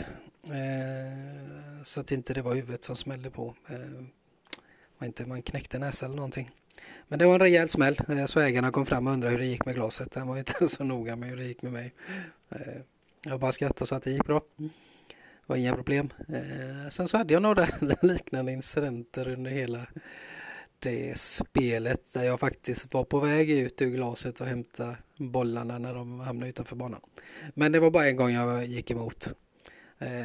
Eh, 0.45 1.83
så 1.83 1.99
att 1.99 2.11
inte 2.11 2.33
det 2.33 2.41
var 2.41 2.55
huvudet 2.55 2.83
som 2.83 2.95
smällde 2.95 3.29
på. 3.29 3.55
Eh, 3.69 5.05
inte 5.07 5.25
man 5.25 5.41
knäckte 5.41 5.79
näsa 5.79 6.05
eller 6.05 6.15
någonting. 6.15 6.51
Men 7.07 7.19
det 7.19 7.25
var 7.25 7.33
en 7.33 7.39
rejäl 7.39 7.69
smäll 7.69 7.97
eh, 8.09 8.25
så 8.25 8.39
ägarna 8.39 8.71
kom 8.71 8.85
fram 8.85 9.07
och 9.07 9.13
undrade 9.13 9.31
hur 9.31 9.39
det 9.39 9.45
gick 9.45 9.65
med 9.65 9.75
glaset. 9.75 10.15
Han 10.15 10.27
var 10.27 10.37
inte 10.37 10.69
så 10.69 10.83
noga 10.83 11.15
med 11.15 11.29
hur 11.29 11.37
det 11.37 11.45
gick 11.45 11.61
med 11.61 11.71
mig. 11.71 11.93
Eh, 12.49 12.81
jag 13.25 13.39
bara 13.39 13.51
skrattade 13.51 13.87
så 13.87 13.95
att 13.95 14.03
det 14.03 14.11
gick 14.11 14.25
bra. 14.25 14.41
Det 14.57 14.69
var 15.45 15.55
inga 15.55 15.75
problem. 15.75 16.09
Eh, 16.29 16.89
sen 16.89 17.07
så 17.07 17.17
hade 17.17 17.33
jag 17.33 17.41
några 17.41 17.67
liknande 18.01 18.51
incidenter 18.51 19.27
under 19.27 19.51
hela 19.51 19.87
det 20.79 21.17
spelet 21.17 22.13
där 22.13 22.23
jag 22.23 22.39
faktiskt 22.39 22.93
var 22.93 23.03
på 23.03 23.19
väg 23.19 23.49
ut 23.51 23.81
ur 23.81 23.89
glaset 23.89 24.41
och 24.41 24.47
hämta 24.47 24.97
bollarna 25.17 25.79
när 25.79 25.95
de 25.95 26.19
hamnade 26.19 26.49
utanför 26.49 26.75
banan. 26.75 27.01
Men 27.53 27.71
det 27.71 27.79
var 27.79 27.91
bara 27.91 28.07
en 28.07 28.15
gång 28.15 28.31
jag 28.31 28.65
gick 28.65 28.91
emot. 28.91 29.29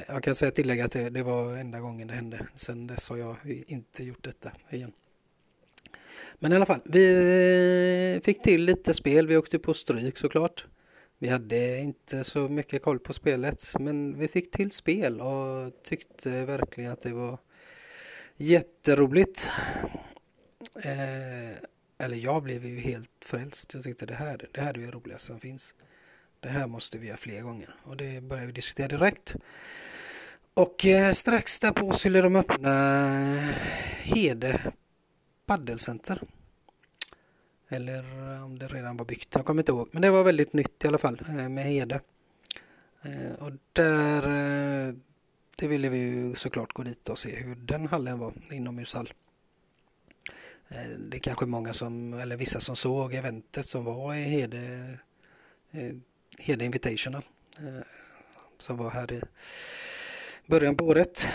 Jag 0.07 0.23
kan 0.23 0.35
säga 0.35 0.51
tillägga 0.51 0.85
att 0.85 0.93
det 0.93 1.23
var 1.23 1.57
enda 1.57 1.81
gången 1.81 2.09
det 2.09 2.15
hände. 2.15 2.47
Sen 2.55 2.87
dess 2.87 3.11
har 3.11 3.17
jag 3.17 3.37
inte 3.67 4.05
gjort 4.05 4.25
detta 4.25 4.53
igen. 4.71 4.93
Men 6.43 6.53
i 6.53 6.57
alla 6.57 6.67
fall, 6.67 6.81
vi 6.85 8.21
fick 8.25 8.43
till 8.43 8.65
lite 8.65 8.95
spel. 8.95 9.27
Vi 9.27 9.37
åkte 9.37 9.59
på 9.59 9.75
stryk 9.75 10.19
såklart. 10.19 10.67
Vi 11.19 11.29
hade 11.29 11.79
inte 11.79 12.25
så 12.25 12.39
mycket 12.49 12.83
koll 12.83 12.99
på 12.99 13.13
spelet 13.13 13.75
men 13.81 14.19
vi 14.19 14.29
fick 14.29 14.51
till 14.51 14.71
spel 14.71 15.21
och 15.21 15.83
tyckte 15.83 16.45
verkligen 16.45 16.93
att 16.93 17.01
det 17.01 17.13
var 17.13 17.39
jätteroligt. 18.37 19.51
Eh, 20.83 21.51
eller 21.99 22.17
jag 22.17 22.43
blev 22.43 22.67
ju 22.67 22.81
helt 22.81 23.25
frälst. 23.25 23.75
Jag 23.75 23.83
tyckte 23.83 24.07
det 24.07 24.15
här, 24.15 24.49
det 24.53 24.61
här 24.61 24.79
är 24.79 24.83
det 24.83 24.91
roligaste 24.91 25.27
som 25.27 25.41
finns. 25.41 25.75
Det 26.41 26.49
här 26.49 26.67
måste 26.67 26.99
vi 26.99 27.07
göra 27.07 27.17
fler 27.17 27.43
gånger 27.43 27.75
och 27.85 27.97
det 27.97 28.23
började 28.23 28.47
vi 28.47 28.53
diskutera 28.53 28.89
direkt. 28.89 29.37
Och 30.55 30.87
eh, 30.87 31.13
strax 31.13 31.61
därpå 31.61 31.93
skulle 31.93 32.21
de 32.21 32.37
öppna 32.37 32.75
Hede 34.03 34.73
paddelcenter. 35.51 36.23
Eller 37.69 38.35
eh, 38.35 38.45
om 38.45 38.59
det 38.59 38.67
redan 38.67 38.97
var 38.97 39.05
byggt, 39.05 39.29
jag 39.35 39.47
kommer 39.47 39.63
inte 39.63 39.73
ihåg. 39.73 39.89
Men 39.93 40.03
det 40.03 40.11
var 40.11 40.25
väldigt 40.25 40.53
nytt 40.53 40.85
i 40.85 40.89
alla 40.89 40.99
fall 40.99 41.21
eh, 41.29 41.49
med 41.49 41.65
Hede. 41.65 42.01
Eh, 43.03 43.33
och 43.39 43.53
där 43.73 44.23
det 45.57 45.69
ville 45.69 45.89
vi 45.89 45.99
ju 45.99 46.35
såklart 46.35 46.73
gå 46.73 46.83
dit 46.83 47.09
och 47.09 47.19
se 47.19 47.37
hur 47.37 47.55
den 47.55 47.87
hallen 47.87 48.19
var, 48.19 48.35
inomhushall. 48.51 49.13
Det 50.99 51.17
är 51.17 51.21
kanske 51.21 51.47
många 51.47 51.73
som, 51.73 52.13
eller 52.13 52.37
vissa 52.37 52.61
som 52.61 52.77
såg 52.77 53.15
eventet 53.15 53.67
som 53.67 53.85
var 53.85 54.15
i 54.15 54.23
Hede, 54.23 54.99
Hede 56.39 56.65
Invitational. 56.65 57.23
Som 58.59 58.77
var 58.77 58.91
här 58.91 59.13
i 59.13 59.23
början 60.47 60.77
på 60.77 60.85
året. 60.85 61.29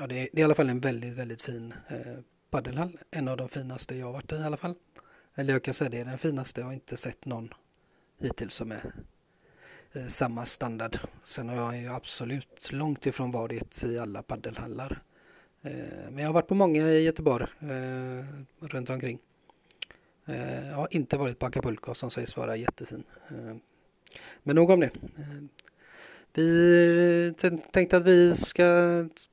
Ja, 0.00 0.06
det 0.06 0.18
är, 0.18 0.28
det 0.32 0.38
är 0.38 0.40
i 0.40 0.44
alla 0.44 0.54
fall 0.54 0.68
en 0.68 0.80
väldigt, 0.80 1.14
väldigt 1.14 1.42
fin 1.42 1.74
eh, 1.88 2.18
paddelhall. 2.50 2.98
En 3.10 3.28
av 3.28 3.36
de 3.36 3.48
finaste 3.48 3.96
jag 3.96 4.12
varit 4.12 4.32
i 4.32 4.34
i 4.34 4.42
alla 4.42 4.56
fall. 4.56 4.74
Eller 5.34 5.52
jag 5.52 5.64
kan 5.64 5.74
säga 5.74 5.90
det 5.90 5.98
är 5.98 6.04
den 6.04 6.18
finaste. 6.18 6.60
Jag 6.60 6.66
har 6.66 6.74
inte 6.74 6.96
sett 6.96 7.24
någon 7.24 7.54
hittills 8.20 8.54
som 8.54 8.72
är 8.72 8.94
eh, 9.92 10.06
samma 10.06 10.46
standard. 10.46 10.98
Sen 11.22 11.48
har 11.48 11.56
jag 11.56 11.82
ju 11.82 11.88
absolut 11.88 12.72
långt 12.72 13.06
ifrån 13.06 13.30
varit 13.30 13.84
i 13.84 13.98
alla 13.98 14.22
paddelhallar. 14.22 15.02
Eh, 15.62 15.72
men 16.10 16.18
jag 16.18 16.26
har 16.26 16.34
varit 16.34 16.48
på 16.48 16.54
många 16.54 16.88
i 16.88 17.04
Göteborg 17.04 17.46
eh, 17.60 18.24
runt 18.60 18.90
omkring. 18.90 19.18
Jag 20.70 20.76
har 20.76 20.88
inte 20.90 21.16
varit 21.16 21.38
på 21.38 21.46
Acapulco 21.46 21.94
som 21.94 22.10
sägs 22.10 22.36
vara 22.36 22.56
jättefin. 22.56 23.04
Men 24.42 24.56
nog 24.56 24.70
om 24.70 24.80
det. 24.80 24.90
Vi 26.34 27.32
eh, 27.42 27.52
tänkte 27.72 27.96
att 27.96 28.06
vi 28.06 28.36
ska 28.36 28.64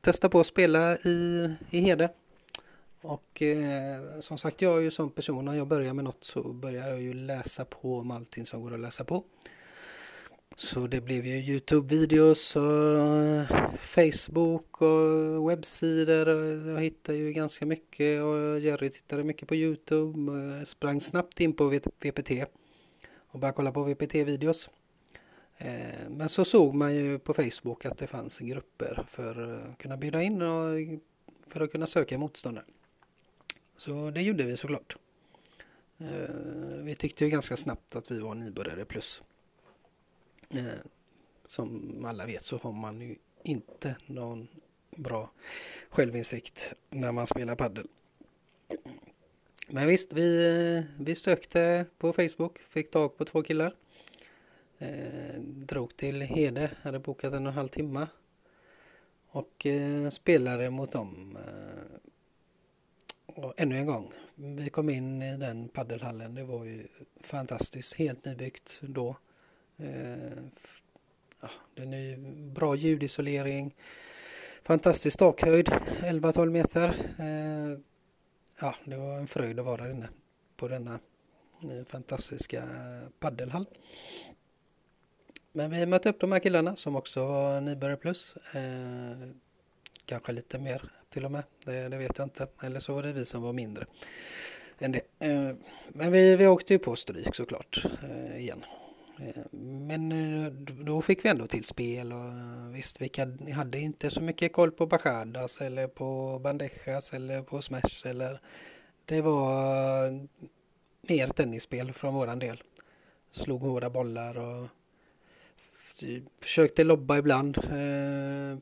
testa 0.01 0.29
på 0.29 0.39
att 0.39 0.47
spela 0.47 0.97
i, 0.97 1.49
i 1.69 1.79
Hede. 1.79 2.09
Och 3.01 3.41
eh, 3.41 4.19
som 4.19 4.37
sagt, 4.37 4.61
jag 4.61 4.77
är 4.77 4.81
ju 4.81 4.91
som 4.91 5.09
person, 5.09 5.45
när 5.45 5.53
jag 5.53 5.67
börjar 5.67 5.93
med 5.93 6.05
något 6.05 6.23
så 6.23 6.53
börjar 6.53 6.87
jag 6.87 7.01
ju 7.01 7.13
läsa 7.13 7.65
på 7.65 7.97
om 7.99 8.11
allting 8.11 8.45
som 8.45 8.61
går 8.61 8.73
att 8.73 8.79
läsa 8.79 9.03
på. 9.03 9.23
Så 10.55 10.87
det 10.87 11.01
blev 11.01 11.25
ju 11.25 11.35
Youtube-videos 11.35 12.55
och 12.55 13.79
Facebook 13.79 14.81
och 14.81 15.49
webbsidor. 15.49 16.27
Jag 16.69 16.81
hittade 16.81 17.17
ju 17.17 17.33
ganska 17.33 17.65
mycket 17.65 18.23
och 18.23 18.59
Jerry 18.59 18.89
tittade 18.89 19.23
mycket 19.23 19.47
på 19.47 19.55
Youtube. 19.55 20.65
Sprang 20.65 21.01
snabbt 21.01 21.39
in 21.39 21.53
på 21.53 21.67
VPT 21.99 22.31
och 23.31 23.39
började 23.39 23.55
kolla 23.55 23.71
på 23.71 23.83
VPT-videos. 23.83 24.69
Eh, 25.57 26.09
men 26.09 26.29
så 26.29 26.45
såg 26.45 26.73
man 26.73 26.95
ju 26.95 27.19
på 27.19 27.33
Facebook 27.33 27.85
att 27.85 27.97
det 27.97 28.07
fanns 28.07 28.39
grupper 28.39 29.05
för 29.07 29.53
att 29.53 29.77
kunna 29.77 29.97
bjuda 29.97 30.21
in 30.21 30.41
och 30.41 30.77
för 31.47 31.61
att 31.61 31.71
kunna 31.71 31.87
söka 31.87 32.17
motståndare. 32.17 32.65
Så 33.75 34.11
det 34.11 34.21
gjorde 34.21 34.43
vi 34.43 34.57
såklart. 34.57 34.97
Eh, 35.97 36.77
vi 36.77 36.95
tyckte 36.95 37.23
ju 37.25 37.29
ganska 37.29 37.57
snabbt 37.57 37.95
att 37.95 38.11
vi 38.11 38.19
var 38.19 38.35
nybörjare 38.35 38.85
plus. 38.85 39.21
Eh, 40.49 40.65
som 41.45 42.05
alla 42.05 42.25
vet 42.25 42.43
så 42.43 42.57
har 42.57 42.71
man 42.71 43.01
ju 43.01 43.15
inte 43.43 43.95
någon 44.05 44.47
bra 44.95 45.31
självinsikt 45.89 46.73
när 46.89 47.11
man 47.11 47.27
spelar 47.27 47.55
paddel. 47.55 47.87
Men 49.69 49.87
visst, 49.87 50.13
vi, 50.13 50.83
vi 50.99 51.15
sökte 51.15 51.85
på 51.97 52.13
Facebook, 52.13 52.59
fick 52.59 52.91
tag 52.91 53.17
på 53.17 53.25
två 53.25 53.43
killar 53.43 53.73
Eh, 54.79 55.39
drog 55.41 55.97
till 55.97 56.21
Hede, 56.21 56.71
hade 56.81 56.99
bokat 56.99 57.33
en 57.33 57.45
och 57.45 57.51
en 57.51 57.57
halv 57.57 57.67
timme 57.67 58.07
och 59.27 59.65
eh, 59.65 60.09
spelade 60.09 60.69
mot 60.69 60.91
dem 60.91 61.37
eh, 61.37 61.97
och 63.25 63.53
ännu 63.57 63.77
en 63.77 63.85
gång. 63.85 64.11
Vi 64.35 64.69
kom 64.69 64.89
in 64.89 65.21
i 65.21 65.37
den 65.37 65.69
paddelhallen, 65.69 66.35
det 66.35 66.43
var 66.43 66.65
ju 66.65 66.87
fantastiskt, 67.21 67.95
helt 67.95 68.25
nybyggt 68.25 68.79
då. 68.81 69.17
Eh, 69.77 70.43
ja, 71.41 71.49
det 71.75 71.81
är 71.81 71.85
ny, 71.85 72.17
bra 72.51 72.75
ljudisolering, 72.75 73.75
fantastisk 74.63 75.19
takhöjd, 75.19 75.69
11-12 75.69 76.49
meter. 76.49 76.87
Eh, 77.19 77.79
ja, 78.59 78.75
det 78.85 78.97
var 78.97 79.17
en 79.17 79.27
fröjd 79.27 79.59
att 79.59 79.65
vara 79.65 79.91
inne 79.91 80.09
på 80.57 80.67
denna 80.67 80.99
eh, 81.63 81.85
fantastiska 81.85 82.63
paddelhall. 83.19 83.65
Men 85.57 85.71
vi 85.71 85.85
mötte 85.85 86.09
upp 86.09 86.19
de 86.19 86.31
här 86.31 86.39
killarna 86.39 86.75
som 86.75 86.95
också 86.95 87.25
var 87.25 87.61
nybörjare 87.61 87.97
plus. 87.97 88.35
Eh, 88.53 89.29
kanske 90.05 90.31
lite 90.31 90.59
mer 90.59 90.91
till 91.09 91.25
och 91.25 91.31
med, 91.31 91.43
det, 91.65 91.89
det, 91.89 91.97
vet 91.97 92.17
jag 92.17 92.25
inte. 92.25 92.47
Eller 92.63 92.79
så 92.79 92.93
var 92.93 93.03
det 93.03 93.13
vi 93.13 93.25
som 93.25 93.41
var 93.41 93.53
mindre 93.53 93.85
än 94.79 94.91
det. 94.91 95.01
Eh, 95.19 95.55
men 95.87 96.11
vi, 96.11 96.35
vi 96.35 96.47
åkte 96.47 96.73
ju 96.73 96.79
på 96.79 96.95
stryk 96.95 97.35
såklart 97.35 97.85
eh, 98.03 98.37
igen. 98.37 98.63
Eh, 99.19 99.43
men 99.61 100.11
eh, 100.11 100.51
då 100.85 101.01
fick 101.01 101.25
vi 101.25 101.29
ändå 101.29 101.47
till 101.47 101.63
spel 101.63 102.13
och 102.13 102.19
eh, 102.19 102.71
visst, 102.73 103.01
vi 103.01 103.51
hade 103.51 103.79
inte 103.79 104.09
så 104.09 104.21
mycket 104.21 104.53
koll 104.53 104.71
på 104.71 104.85
Bajadas 104.85 105.61
eller 105.61 105.87
på 105.87 106.39
Bandejas 106.43 107.13
eller 107.13 107.41
på 107.41 107.61
Smash 107.61 108.05
eller 108.05 108.39
det 109.05 109.21
var 109.21 110.09
mer 111.09 111.27
tennisspel 111.27 111.93
från 111.93 112.13
våran 112.13 112.39
del. 112.39 112.63
Slog 113.31 113.61
hårda 113.61 113.89
bollar 113.89 114.37
och 114.37 114.67
försökte 116.41 116.83
lobba 116.83 117.17
ibland. 117.17 117.57
Eh, 117.57 118.57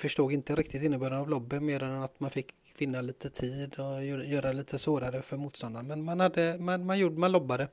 förstod 0.00 0.32
inte 0.32 0.54
riktigt 0.54 0.82
innebörden 0.82 1.18
av 1.18 1.30
lobby 1.30 1.60
mer 1.60 1.82
än 1.82 2.02
att 2.02 2.20
man 2.20 2.30
fick 2.30 2.54
vinna 2.78 3.00
lite 3.00 3.30
tid 3.30 3.78
och 3.78 4.04
göra 4.04 4.52
lite 4.52 4.78
svårare 4.78 5.22
för 5.22 5.36
motståndaren. 5.36 5.86
Men 5.86 6.04
man, 6.04 6.20
hade, 6.20 6.58
man, 6.58 6.86
man, 6.86 6.98
gjorde, 6.98 7.18
man 7.18 7.32
lobbade 7.32 7.68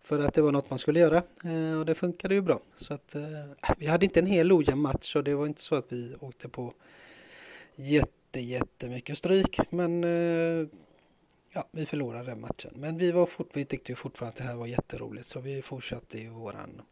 för 0.00 0.18
att 0.18 0.34
det 0.34 0.42
var 0.42 0.52
något 0.52 0.70
man 0.70 0.78
skulle 0.78 1.00
göra 1.00 1.22
eh, 1.44 1.78
och 1.78 1.86
det 1.86 1.94
funkade 1.94 2.34
ju 2.34 2.40
bra. 2.40 2.60
Så 2.74 2.94
att, 2.94 3.14
eh, 3.14 3.72
vi 3.78 3.86
hade 3.86 4.06
inte 4.06 4.20
en 4.20 4.26
hel 4.26 4.52
ojämn 4.52 4.80
match 4.80 5.16
och 5.16 5.24
det 5.24 5.34
var 5.34 5.46
inte 5.46 5.60
så 5.60 5.74
att 5.74 5.92
vi 5.92 6.14
åkte 6.20 6.48
på 6.48 6.74
jätte, 7.76 8.40
jättemycket 8.40 9.18
stryk. 9.18 9.58
Men 9.70 10.04
eh, 10.04 10.68
ja, 11.52 11.68
vi 11.70 11.86
förlorade 11.86 12.24
den 12.24 12.40
matchen. 12.40 12.72
Men 12.74 12.98
vi, 12.98 13.12
var 13.12 13.26
fort, 13.26 13.50
vi 13.52 13.64
tyckte 13.64 13.92
ju 13.92 13.96
fortfarande 13.96 14.30
att 14.30 14.36
det 14.36 14.44
här 14.44 14.56
var 14.56 14.66
jätteroligt 14.66 15.26
så 15.26 15.40
vi 15.40 15.62
fortsatte 15.62 16.18
ju 16.18 16.28
våran 16.28 16.82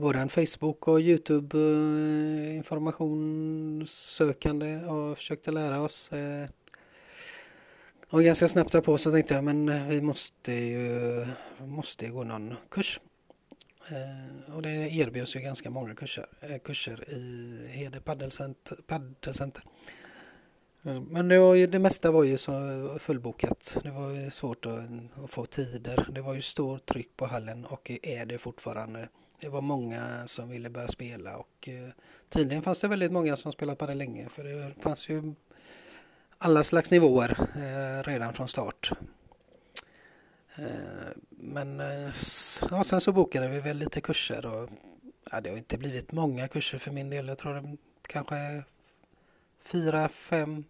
våran 0.00 0.28
Facebook 0.28 0.88
och 0.88 1.00
Youtube 1.00 1.58
eh, 1.58 2.56
informationssökande 2.56 4.76
och 4.76 5.16
försökte 5.16 5.50
lära 5.50 5.80
oss. 5.80 6.12
Eh, 6.12 6.48
och 8.10 8.24
ganska 8.24 8.48
snabbt 8.48 8.84
på 8.84 8.98
så 8.98 9.12
tänkte 9.12 9.34
jag 9.34 9.44
men 9.44 9.68
eh, 9.68 9.88
vi 9.88 10.00
måste 10.00 10.52
ju 10.52 11.26
måste 11.58 12.08
gå 12.08 12.24
någon 12.24 12.54
kurs. 12.70 13.00
Och 14.54 14.62
det 14.62 14.70
erbjuds 14.70 15.36
ju 15.36 15.40
ganska 15.40 15.70
många 15.70 15.94
kurser, 15.94 16.26
kurser 16.64 17.10
i 17.10 17.68
Hede 17.70 18.00
paddelcenter. 18.00 19.62
Men 20.82 21.28
det, 21.28 21.38
var 21.38 21.54
ju, 21.54 21.66
det 21.66 21.78
mesta 21.78 22.10
var 22.10 22.24
ju 22.24 22.38
så 22.38 22.52
fullbokat. 22.98 23.78
Det 23.82 23.90
var 23.90 24.10
ju 24.10 24.30
svårt 24.30 24.66
att, 24.66 24.80
att 25.24 25.30
få 25.30 25.46
tider. 25.46 26.08
Det 26.14 26.20
var 26.20 26.34
ju 26.34 26.42
stort 26.42 26.86
tryck 26.86 27.16
på 27.16 27.26
hallen 27.26 27.64
och 27.64 27.90
är 28.02 28.26
det 28.26 28.38
fortfarande. 28.38 29.08
Det 29.40 29.48
var 29.48 29.60
många 29.60 30.26
som 30.26 30.48
ville 30.48 30.70
börja 30.70 30.88
spela 30.88 31.36
och 31.36 31.68
eh, 31.68 31.88
tydligen 32.30 32.62
fanns 32.62 32.80
det 32.80 32.88
väldigt 32.88 33.12
många 33.12 33.36
som 33.36 33.52
spelat 33.52 33.78
padel 33.78 33.98
länge 33.98 34.28
för 34.28 34.44
det 34.44 34.82
fanns 34.82 35.08
ju 35.08 35.34
alla 36.38 36.64
slags 36.64 36.90
nivåer 36.90 37.36
eh, 37.56 38.02
redan 38.02 38.34
från 38.34 38.48
start. 38.48 38.92
Eh, 40.56 40.64
men 41.30 41.80
eh, 41.80 42.10
ja, 42.70 42.84
sen 42.84 43.00
så 43.00 43.12
bokade 43.12 43.48
vi 43.48 43.60
väl 43.60 43.76
lite 43.76 44.00
kurser 44.00 44.46
och 44.46 44.70
ja, 45.30 45.40
det 45.40 45.50
har 45.50 45.56
inte 45.56 45.78
blivit 45.78 46.12
många 46.12 46.48
kurser 46.48 46.78
för 46.78 46.90
min 46.90 47.10
del. 47.10 47.28
Jag 47.28 47.38
tror 47.38 47.54
det 47.54 47.76
kanske 48.06 48.64
fyra, 49.62 50.08
fem, 50.08 50.64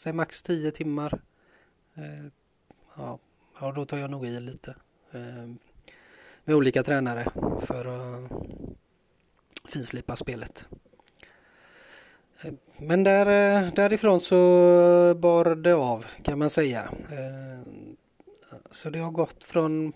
säg 0.00 0.12
max 0.12 0.42
10 0.42 0.70
timmar. 0.70 1.20
Eh, 1.94 2.26
ja, 2.96 3.18
ja, 3.60 3.72
då 3.72 3.84
tar 3.84 3.98
jag 3.98 4.10
nog 4.10 4.26
i 4.26 4.40
lite. 4.40 4.74
Eh, 5.12 5.50
med 6.44 6.56
olika 6.56 6.82
tränare 6.82 7.26
för 7.60 7.84
att 7.86 8.30
finslipa 9.68 10.16
spelet. 10.16 10.68
Eh, 12.42 12.52
men 12.78 13.04
där, 13.04 13.26
därifrån 13.76 14.20
så 14.20 14.36
bar 15.14 15.54
det 15.54 15.74
av 15.74 16.06
kan 16.22 16.38
man 16.38 16.50
säga. 16.50 16.92
Så 18.70 18.90
det 18.90 18.98
har 18.98 19.10
gått 19.10 19.44
från 19.44 19.92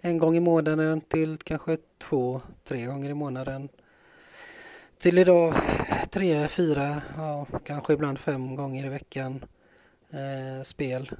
en 0.00 0.18
gång 0.18 0.36
i 0.36 0.40
månaden 0.40 1.00
till 1.00 1.38
kanske 1.38 1.76
två, 1.98 2.40
tre 2.62 2.84
gånger 2.84 3.10
i 3.10 3.14
månaden. 3.14 3.68
Till 4.98 5.18
idag 5.18 5.54
tre, 6.10 6.48
fyra, 6.48 7.02
ja, 7.16 7.46
kanske 7.64 7.92
ibland 7.92 8.18
fem 8.18 8.56
gånger 8.56 8.86
i 8.86 8.88
veckan 8.88 9.44
eh, 10.10 10.62
spel. 10.62 11.10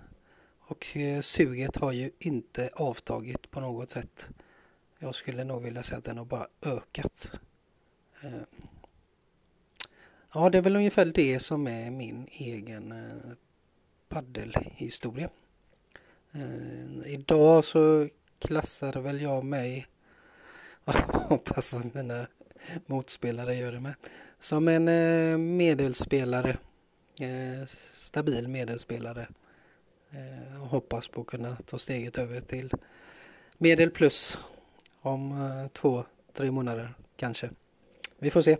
Och 0.61 0.97
eh, 0.97 1.21
suget 1.21 1.77
har 1.77 1.93
ju 1.93 2.11
inte 2.19 2.71
avtagit 2.75 3.51
på 3.51 3.61
något 3.61 3.91
sätt. 3.91 4.29
Jag 4.99 5.15
skulle 5.15 5.45
nog 5.45 5.63
vilja 5.63 5.83
säga 5.83 5.99
att 5.99 6.05
den 6.05 6.19
har 6.19 6.25
bara 6.25 6.47
ökat. 6.63 7.33
Eh, 8.23 8.43
ja, 10.35 10.51
det 10.51 10.59
är 10.59 10.63
väl 10.63 10.77
ungefär 10.77 11.05
det 11.05 11.41
som 11.41 11.67
är 11.67 11.91
min 11.91 12.29
egen 12.31 12.93
eh, 12.93 13.33
paddelhistoria. 14.09 15.31
Eh, 16.33 17.13
idag 17.13 17.65
så 17.65 18.09
klassar 18.39 19.01
väl 19.01 19.21
jag 19.21 19.45
mig, 19.45 19.87
hoppas 21.29 21.75
att 21.75 21.95
mina 21.95 22.27
motspelare 22.87 23.55
gör 23.55 23.72
det 23.72 23.81
med, 23.81 23.94
som 24.40 24.68
en 24.68 24.88
eh, 24.88 25.38
medelspelare, 25.38 26.57
eh, 27.20 27.66
stabil 27.96 28.48
medelspelare 28.48 29.27
eh, 30.11 30.62
och 30.62 30.68
hoppas 30.68 31.09
på 31.09 31.20
att 31.20 31.27
kunna 31.27 31.57
ta 31.66 31.79
steget 31.79 32.18
över 32.18 32.40
till 32.40 32.70
medel 33.59 33.90
plus 33.90 34.40
om 35.00 35.33
eh, 35.33 35.68
två, 35.68 36.05
tre 36.33 36.50
månader 36.50 36.94
kanske. 37.16 37.50
Vi 38.18 38.31
får 38.31 38.42
se. 38.42 38.57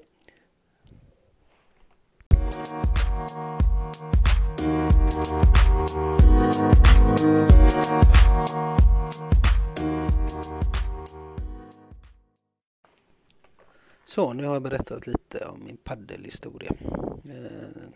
Så, 14.14 14.33
nu 14.33 14.46
har 14.46 14.55
jag 14.55 14.62
berättat 14.62 15.07
lite 15.07 15.44
om 15.44 15.64
min 15.64 15.77
paddelhistoria. 15.77 16.72
Eh, 17.24 17.88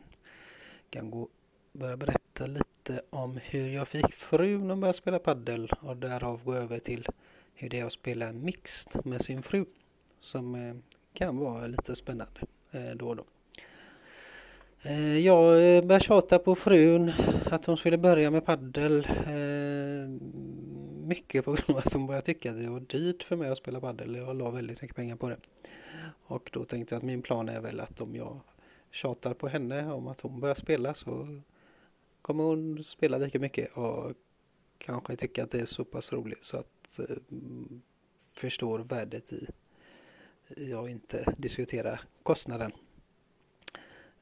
kan 0.90 1.10
gå, 1.10 1.28
börja 1.72 1.96
berätta 1.96 2.46
lite 2.46 3.00
om 3.10 3.38
hur 3.42 3.68
jag 3.68 3.88
fick 3.88 4.12
frun 4.12 4.70
att 4.70 4.78
börja 4.78 4.92
spela 4.92 5.18
paddel 5.18 5.70
och 5.80 5.96
därav 5.96 6.44
gå 6.44 6.54
över 6.54 6.78
till 6.78 7.06
hur 7.54 7.68
det 7.68 7.80
är 7.80 7.84
att 7.84 7.92
spela 7.92 8.32
mixed 8.32 9.06
med 9.06 9.22
sin 9.22 9.42
fru 9.42 9.64
som 10.20 10.54
eh, 10.54 10.74
kan 11.14 11.38
vara 11.38 11.66
lite 11.66 11.96
spännande 11.96 12.40
eh, 12.70 12.96
då 12.96 13.08
och 13.08 13.16
då. 13.16 13.24
Eh, 14.82 15.18
jag 15.18 15.44
eh, 15.44 15.82
började 15.84 16.04
tjata 16.04 16.38
på 16.38 16.54
frun 16.54 17.12
att 17.50 17.64
hon 17.64 17.76
skulle 17.76 17.98
börja 17.98 18.30
med 18.30 18.46
paddel 18.46 19.08
eh, 19.26 20.08
mycket 21.08 21.44
på 21.44 21.52
grund 21.52 21.70
av 21.70 21.76
att 21.76 21.92
hon 21.92 22.06
började 22.06 22.26
tycka 22.26 22.50
att 22.50 22.62
det 22.62 22.70
var 22.70 22.80
dyrt 22.80 23.22
för 23.22 23.36
mig 23.36 23.50
att 23.50 23.58
spela 23.58 23.80
paddel. 23.80 24.14
Jag 24.16 24.36
la 24.36 24.50
väldigt 24.50 24.82
mycket 24.82 24.96
pengar 24.96 25.16
på 25.16 25.28
det. 25.28 25.36
Och 26.22 26.50
då 26.52 26.64
tänkte 26.64 26.94
jag 26.94 26.98
att 26.98 27.04
min 27.04 27.22
plan 27.22 27.48
är 27.48 27.60
väl 27.60 27.80
att 27.80 28.00
om 28.00 28.14
jag 28.14 28.40
tjatar 28.90 29.34
på 29.34 29.48
henne 29.48 29.92
om 29.92 30.08
att 30.08 30.20
hon 30.20 30.40
börjar 30.40 30.54
spela 30.54 30.94
så 30.94 31.40
kommer 32.22 32.44
hon 32.44 32.84
spela 32.84 33.18
lika 33.18 33.38
mycket 33.38 33.76
och 33.76 34.12
kanske 34.78 35.16
tycka 35.16 35.44
att 35.44 35.50
det 35.50 35.60
är 35.60 35.66
så 35.66 35.84
pass 35.84 36.12
roligt 36.12 36.44
så 36.44 36.56
att 36.56 36.98
eh, 36.98 37.16
förstår 38.18 38.78
värdet 38.78 39.32
i, 39.32 39.46
i 40.56 40.74
att 40.74 40.90
inte 40.90 41.34
diskutera 41.36 42.00
kostnaden. 42.22 42.72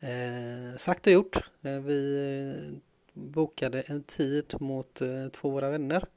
Eh, 0.01 0.77
sagt 0.77 1.07
och 1.07 1.13
gjort. 1.13 1.37
Eh, 1.63 1.81
vi 1.81 2.81
bokade 3.13 3.81
en 3.81 4.03
tid 4.03 4.55
mot 4.61 5.01
eh, 5.01 5.29
två 5.29 5.51
våra 5.51 5.71
vänner 5.71 6.09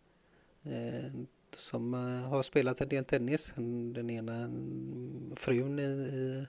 eh, 0.63 1.11
som 1.59 1.93
eh, 1.93 2.29
har 2.29 2.43
spelat 2.43 2.81
en 2.81 2.89
del 2.89 3.05
tennis. 3.05 3.53
Den 3.93 4.09
ena 4.09 4.35
mm, 4.35 5.35
frun 5.35 5.79
i, 5.79 5.83
i, 5.83 6.45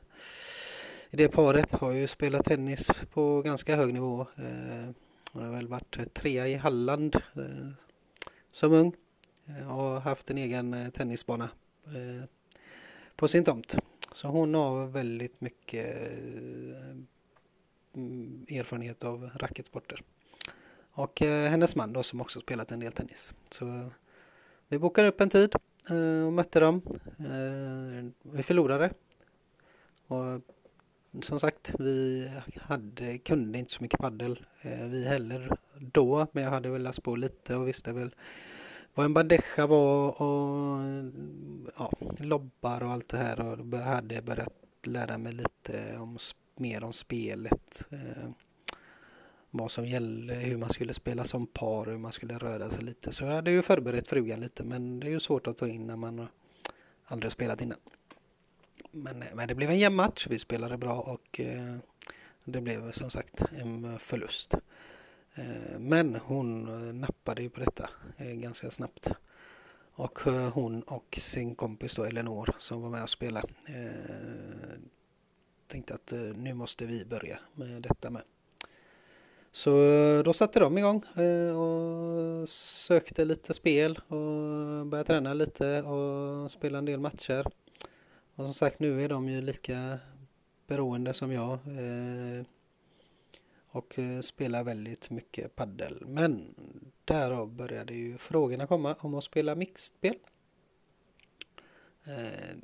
i 1.10 1.16
det 1.16 1.28
paret 1.28 1.70
har 1.70 1.92
ju 1.92 2.06
spelat 2.06 2.44
tennis 2.44 2.90
på 3.12 3.42
ganska 3.42 3.76
hög 3.76 3.94
nivå. 3.94 4.20
Eh, 4.20 4.90
hon 5.32 5.42
har 5.42 5.50
väl 5.50 5.68
varit 5.68 6.14
trea 6.14 6.48
i 6.48 6.54
Halland 6.54 7.16
eh, 7.16 7.70
som 8.52 8.72
ung. 8.72 8.94
och 9.68 10.02
haft 10.02 10.30
en 10.30 10.38
egen 10.38 10.92
tennisbana 10.92 11.50
på 13.16 13.28
sin 13.28 13.44
tomt. 13.44 13.76
Så 14.12 14.28
hon 14.28 14.54
har 14.54 14.86
väldigt 14.86 15.40
mycket 15.40 15.96
mm, 17.94 18.46
erfarenhet 18.50 19.04
av 19.04 19.30
racketsporter. 19.34 20.02
Och 20.92 21.20
hennes 21.20 21.76
man 21.76 21.92
då 21.92 22.02
som 22.02 22.20
också 22.20 22.40
spelat 22.40 22.72
en 22.72 22.80
del 22.80 22.92
tennis. 22.92 23.34
Så 23.50 23.90
vi 24.70 24.78
bokade 24.78 25.08
upp 25.08 25.20
en 25.20 25.28
tid 25.28 25.54
eh, 25.90 26.26
och 26.26 26.32
mötte 26.32 26.60
dem. 26.60 26.82
Eh, 27.18 28.10
vi 28.22 28.42
förlorade. 28.42 28.90
Och 30.06 30.40
som 31.22 31.40
sagt, 31.40 31.74
vi 31.78 32.30
hade, 32.56 33.18
kunde 33.18 33.58
inte 33.58 33.72
så 33.72 33.82
mycket 33.82 34.00
paddel 34.00 34.44
eh, 34.62 34.86
vi 34.86 35.04
heller 35.04 35.58
då, 35.78 36.26
men 36.32 36.44
jag 36.44 36.50
hade 36.50 36.70
väl 36.70 36.82
läst 36.82 37.02
på 37.02 37.16
lite 37.16 37.56
och 37.56 37.68
visste 37.68 37.92
väl 37.92 38.14
vad 38.94 39.06
en 39.06 39.14
bandeja 39.14 39.66
var 39.66 40.22
och 40.22 40.80
ja, 41.78 41.92
lobbar 42.18 42.82
och 42.82 42.90
allt 42.90 43.08
det 43.08 43.18
här 43.18 43.40
och 43.40 43.78
hade 43.78 44.22
börjat 44.22 44.54
lära 44.82 45.18
mig 45.18 45.32
lite 45.32 45.96
om, 45.98 46.18
mer 46.56 46.84
om 46.84 46.92
spelet. 46.92 47.88
Vad 49.50 49.70
som 49.70 49.86
gällde, 49.86 50.34
hur 50.34 50.56
man 50.56 50.70
skulle 50.70 50.94
spela 50.94 51.24
som 51.24 51.46
par, 51.46 51.86
hur 51.86 51.98
man 51.98 52.12
skulle 52.12 52.38
röra 52.38 52.70
sig 52.70 52.84
lite. 52.84 53.12
Så 53.12 53.24
jag 53.24 53.32
hade 53.32 53.50
ju 53.50 53.62
förberett 53.62 54.08
frugan 54.08 54.40
lite 54.40 54.64
men 54.64 55.00
det 55.00 55.06
är 55.06 55.10
ju 55.10 55.20
svårt 55.20 55.46
att 55.46 55.56
ta 55.56 55.68
in 55.68 55.86
när 55.86 55.96
man 55.96 56.28
aldrig 57.04 57.32
spelat 57.32 57.62
innan. 57.62 57.78
Men, 58.90 59.24
men 59.34 59.48
det 59.48 59.54
blev 59.54 59.70
en 59.70 59.78
jämn 59.78 59.96
match. 59.96 60.26
Vi 60.30 60.38
spelade 60.38 60.76
bra 60.76 61.00
och 61.00 61.40
eh, 61.40 61.76
det 62.44 62.60
blev 62.60 62.92
som 62.92 63.10
sagt 63.10 63.42
en 63.58 63.98
förlust. 63.98 64.54
Eh, 65.34 65.78
men 65.78 66.14
hon 66.14 66.64
nappade 67.00 67.42
ju 67.42 67.50
på 67.50 67.60
detta 67.60 67.90
eh, 68.16 68.32
ganska 68.32 68.70
snabbt. 68.70 69.12
Och 69.92 70.26
eh, 70.26 70.52
hon 70.52 70.82
och 70.82 71.18
sin 71.20 71.54
kompis 71.54 71.96
då 71.96 72.04
Elinor 72.04 72.54
som 72.58 72.82
var 72.82 72.90
med 72.90 73.02
och 73.02 73.10
spelade 73.10 73.48
eh, 73.66 74.80
tänkte 75.66 75.94
att 75.94 76.12
eh, 76.12 76.20
nu 76.20 76.54
måste 76.54 76.86
vi 76.86 77.04
börja 77.04 77.38
med 77.54 77.82
detta 77.82 78.10
med. 78.10 78.22
Så 79.52 79.82
eh, 79.82 80.22
då 80.22 80.32
satte 80.32 80.60
de 80.60 80.78
igång 80.78 81.04
eh, 81.16 81.60
och 81.60 82.48
sökte 82.48 83.24
lite 83.24 83.54
spel 83.54 84.00
och 84.08 84.86
började 84.86 85.04
träna 85.04 85.34
lite 85.34 85.82
och 85.82 86.50
spela 86.50 86.78
en 86.78 86.84
del 86.84 87.00
matcher. 87.00 87.46
Och 88.34 88.44
som 88.44 88.54
sagt 88.54 88.80
nu 88.80 89.04
är 89.04 89.08
de 89.08 89.28
ju 89.28 89.40
lika 89.40 89.98
beroende 90.66 91.12
som 91.12 91.32
jag 91.32 91.52
eh, 91.52 92.44
och 93.72 93.98
spelar 94.20 94.64
väldigt 94.64 95.10
mycket 95.10 95.56
paddel. 95.56 96.04
Men 96.06 96.54
därav 97.04 97.52
började 97.52 97.94
ju 97.94 98.18
frågorna 98.18 98.66
komma 98.66 98.96
om 98.98 99.14
att 99.14 99.24
spela 99.24 99.54
mixspel. 99.54 100.14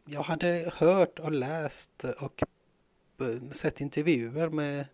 Jag 0.05 0.22
hade 0.22 0.72
hört 0.75 1.18
och 1.18 1.33
läst 1.33 2.05
och 2.20 2.42
sett 3.53 3.81
intervjuer 3.81 4.49
med 4.49 4.87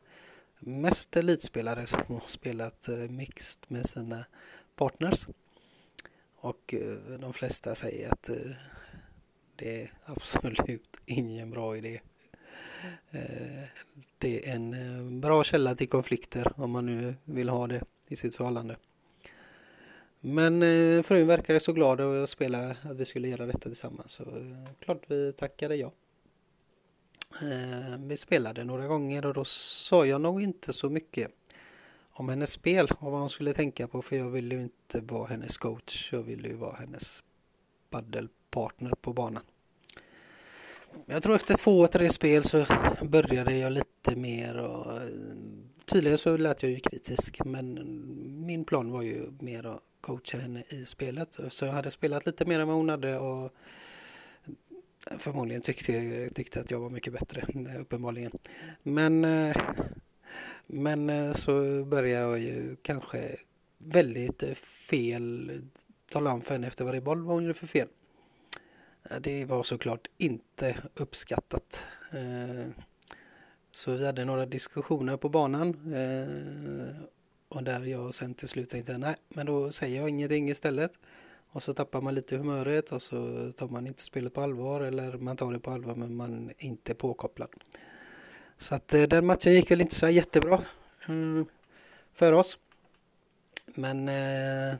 mest 0.64 1.16
elitspelare 1.16 1.87
som 1.87 2.01
har 2.09 2.22
spelat 2.27 2.88
eh, 2.88 2.94
mixed 2.94 3.62
med 3.68 3.87
sina 3.87 4.25
partners. 4.77 5.27
Och 6.37 6.75
eh, 6.75 7.18
de 7.20 7.33
flesta 7.33 7.75
säger 7.75 8.12
att 8.12 8.29
eh, 8.29 8.37
det 9.57 9.83
är 9.83 9.92
absolut 10.05 10.96
ingen 11.07 11.51
bra 11.51 11.77
idé. 11.77 12.01
Det 14.18 14.48
är 14.48 14.55
en 14.55 15.20
bra 15.20 15.44
källa 15.44 15.75
till 15.75 15.88
konflikter 15.88 16.53
om 16.57 16.70
man 16.70 16.87
nu 16.87 17.14
vill 17.25 17.48
ha 17.48 17.66
det 17.66 17.85
i 18.09 18.16
sitt 18.16 18.35
förhållande. 18.35 18.77
Men 20.20 20.61
frun 21.05 21.27
verkade 21.27 21.61
så 21.61 21.72
glad 21.72 22.01
att 22.01 22.29
spela 22.29 22.77
att 22.83 22.96
vi 22.96 23.05
skulle 23.05 23.29
göra 23.29 23.46
detta 23.46 23.59
tillsammans 23.59 24.12
så 24.12 24.25
klart 24.81 25.03
vi 25.07 25.33
tackade 25.33 25.77
ja. 25.77 25.92
Eh, 27.40 27.99
vi 27.99 28.16
spelade 28.16 28.64
några 28.64 28.87
gånger 28.87 29.27
och 29.27 29.35
då 29.35 29.45
sa 29.45 30.07
jag 30.07 30.21
nog 30.21 30.42
inte 30.42 30.73
så 30.73 30.90
mycket 30.90 31.31
om 32.11 32.29
hennes 32.29 32.51
spel 32.51 32.88
och 32.99 33.11
vad 33.12 33.21
hon 33.21 33.31
skulle 33.31 33.55
tänka 33.55 33.88
på 33.88 34.03
för 34.03 34.16
jag 34.16 34.31
ville 34.31 34.55
ju 34.55 34.62
inte 34.62 35.01
vara 35.01 35.27
hennes 35.27 35.59
coach. 35.59 36.12
Jag 36.12 36.23
ville 36.23 36.49
ju 36.49 36.55
vara 36.55 36.77
hennes 36.77 37.23
paddelpartner 37.90 38.92
på 39.01 39.12
banan. 39.12 39.42
Jag 41.07 41.23
tror 41.23 41.35
efter 41.35 41.55
två, 41.55 41.87
tre 41.87 42.11
spel 42.11 42.45
så 42.45 42.66
började 43.03 43.57
jag 43.57 43.73
lite 43.73 44.16
mer 44.16 44.57
och 44.57 44.92
eh, 44.92 45.03
tydligen 45.85 46.18
så 46.18 46.37
lät 46.37 46.62
jag 46.62 46.73
ju 46.73 46.81
kritisk 46.81 47.45
men 47.45 47.75
min 48.47 48.64
plan 48.64 48.92
var 48.92 49.03
ju 49.03 49.31
mer 49.40 49.66
att 49.66 49.81
coacha 50.01 50.38
henne 50.38 50.62
i 50.68 50.85
spelet. 50.85 51.38
Så 51.49 51.64
jag 51.64 51.73
hade 51.73 51.90
spelat 51.90 52.27
lite 52.27 52.45
mer 52.45 52.61
än 52.61 52.68
vad 52.68 52.77
hon 52.77 52.88
hade 52.88 53.18
och 53.18 53.53
förmodligen 55.19 55.62
tyckte, 55.62 56.29
tyckte 56.35 56.61
att 56.61 56.71
jag 56.71 56.81
var 56.81 56.91
mycket 56.91 57.12
bättre, 57.12 57.41
eh, 57.71 57.81
uppenbarligen. 57.81 58.33
Men, 58.83 59.25
eh, 59.25 59.57
men 60.67 61.11
eh, 61.11 61.33
så 61.33 61.85
började 61.85 62.29
jag 62.29 62.38
ju 62.38 62.77
kanske 62.83 63.37
väldigt 63.79 64.59
fel 64.59 65.53
tala 66.12 66.33
om 66.33 66.41
för 66.41 66.55
henne 66.55 66.67
efter 66.67 66.85
varje 66.85 67.01
boll 67.01 67.23
vad 67.23 67.35
hon 67.35 67.45
gjorde 67.45 67.55
för 67.55 67.67
fel. 67.67 67.88
Det 69.21 69.45
var 69.45 69.62
såklart 69.62 70.09
inte 70.19 70.77
uppskattat. 70.95 71.87
Så 73.71 73.91
vi 73.91 74.07
hade 74.07 74.25
några 74.25 74.47
diskussioner 74.47 75.17
på 75.17 75.29
banan 75.29 75.95
och 77.49 77.65
där 77.65 77.85
jag 77.85 78.15
sen 78.15 78.35
till 78.35 78.49
slut 78.49 78.69
tänkte 78.69 78.99
nej, 78.99 79.17
men 79.29 79.47
då 79.47 79.73
säger 79.73 80.01
jag 80.01 80.09
ingenting 80.09 80.51
istället. 80.51 80.99
Och 81.53 81.62
så 81.62 81.75
tappar 81.75 82.01
man 82.01 82.15
lite 82.15 82.37
humöret 82.37 82.93
och 82.93 83.03
så 83.03 83.53
tar 83.53 83.69
man 83.69 83.87
inte 83.87 84.03
spelet 84.03 84.35
på 84.35 84.41
allvar 84.41 84.81
eller 84.81 85.19
man 85.19 85.37
tar 85.37 85.53
det 85.53 85.59
på 85.59 85.71
allvar 85.71 85.95
men 85.95 86.15
man 86.15 86.49
är 86.49 86.55
inte 86.59 86.95
påkopplad. 86.95 87.51
Så 88.59 88.75
att 88.75 88.95
eh, 88.95 89.03
den 89.03 89.27
matchen 89.27 89.53
gick 89.53 89.71
väl 89.71 89.81
inte 89.81 89.95
så 89.95 90.09
jättebra 90.09 90.62
mm, 91.09 91.47
för 92.12 92.33
oss. 92.33 92.59
Men 93.75 94.09
eh, 94.09 94.79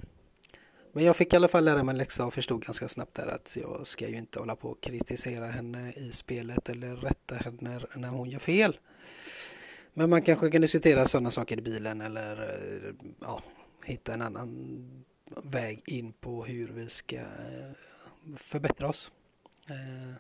men 0.93 1.05
jag 1.05 1.17
fick 1.17 1.33
i 1.33 1.37
alla 1.37 1.49
fall 1.49 1.65
lära 1.65 1.85
mig 1.85 1.93
en 1.93 1.99
läxa 1.99 2.27
och 2.27 2.35
förstod 2.35 2.65
ganska 2.65 2.89
snabbt 2.89 3.15
där 3.15 3.27
att 3.27 3.57
jag 3.61 3.87
ska 3.87 4.09
ju 4.09 4.17
inte 4.17 4.39
hålla 4.39 4.57
på 4.57 4.69
och 4.69 4.81
kritisera 4.81 5.47
henne 5.47 5.93
i 5.93 6.11
spelet 6.11 6.69
eller 6.69 6.97
rätta 6.97 7.35
henne 7.35 7.81
när 7.95 8.09
hon 8.09 8.31
gör 8.31 8.39
fel. 8.39 8.79
Men 9.95 10.11
man 10.11 10.23
kanske 10.23 10.51
kan 10.51 10.61
diskutera 10.61 11.07
sådana 11.07 11.31
saker 11.31 11.59
i 11.59 11.63
bilen 11.63 12.01
eller 12.01 12.43
eh, 12.43 12.95
ja, 13.21 13.43
hitta 13.85 14.15
en 14.15 14.23
annan 14.23 15.05
väg 15.43 15.83
in 15.87 16.13
på 16.13 16.45
hur 16.45 16.69
vi 16.69 16.89
ska 16.89 17.17
eh, 17.17 17.73
förbättra 18.37 18.89
oss. 18.89 19.13
Eh, 19.69 20.17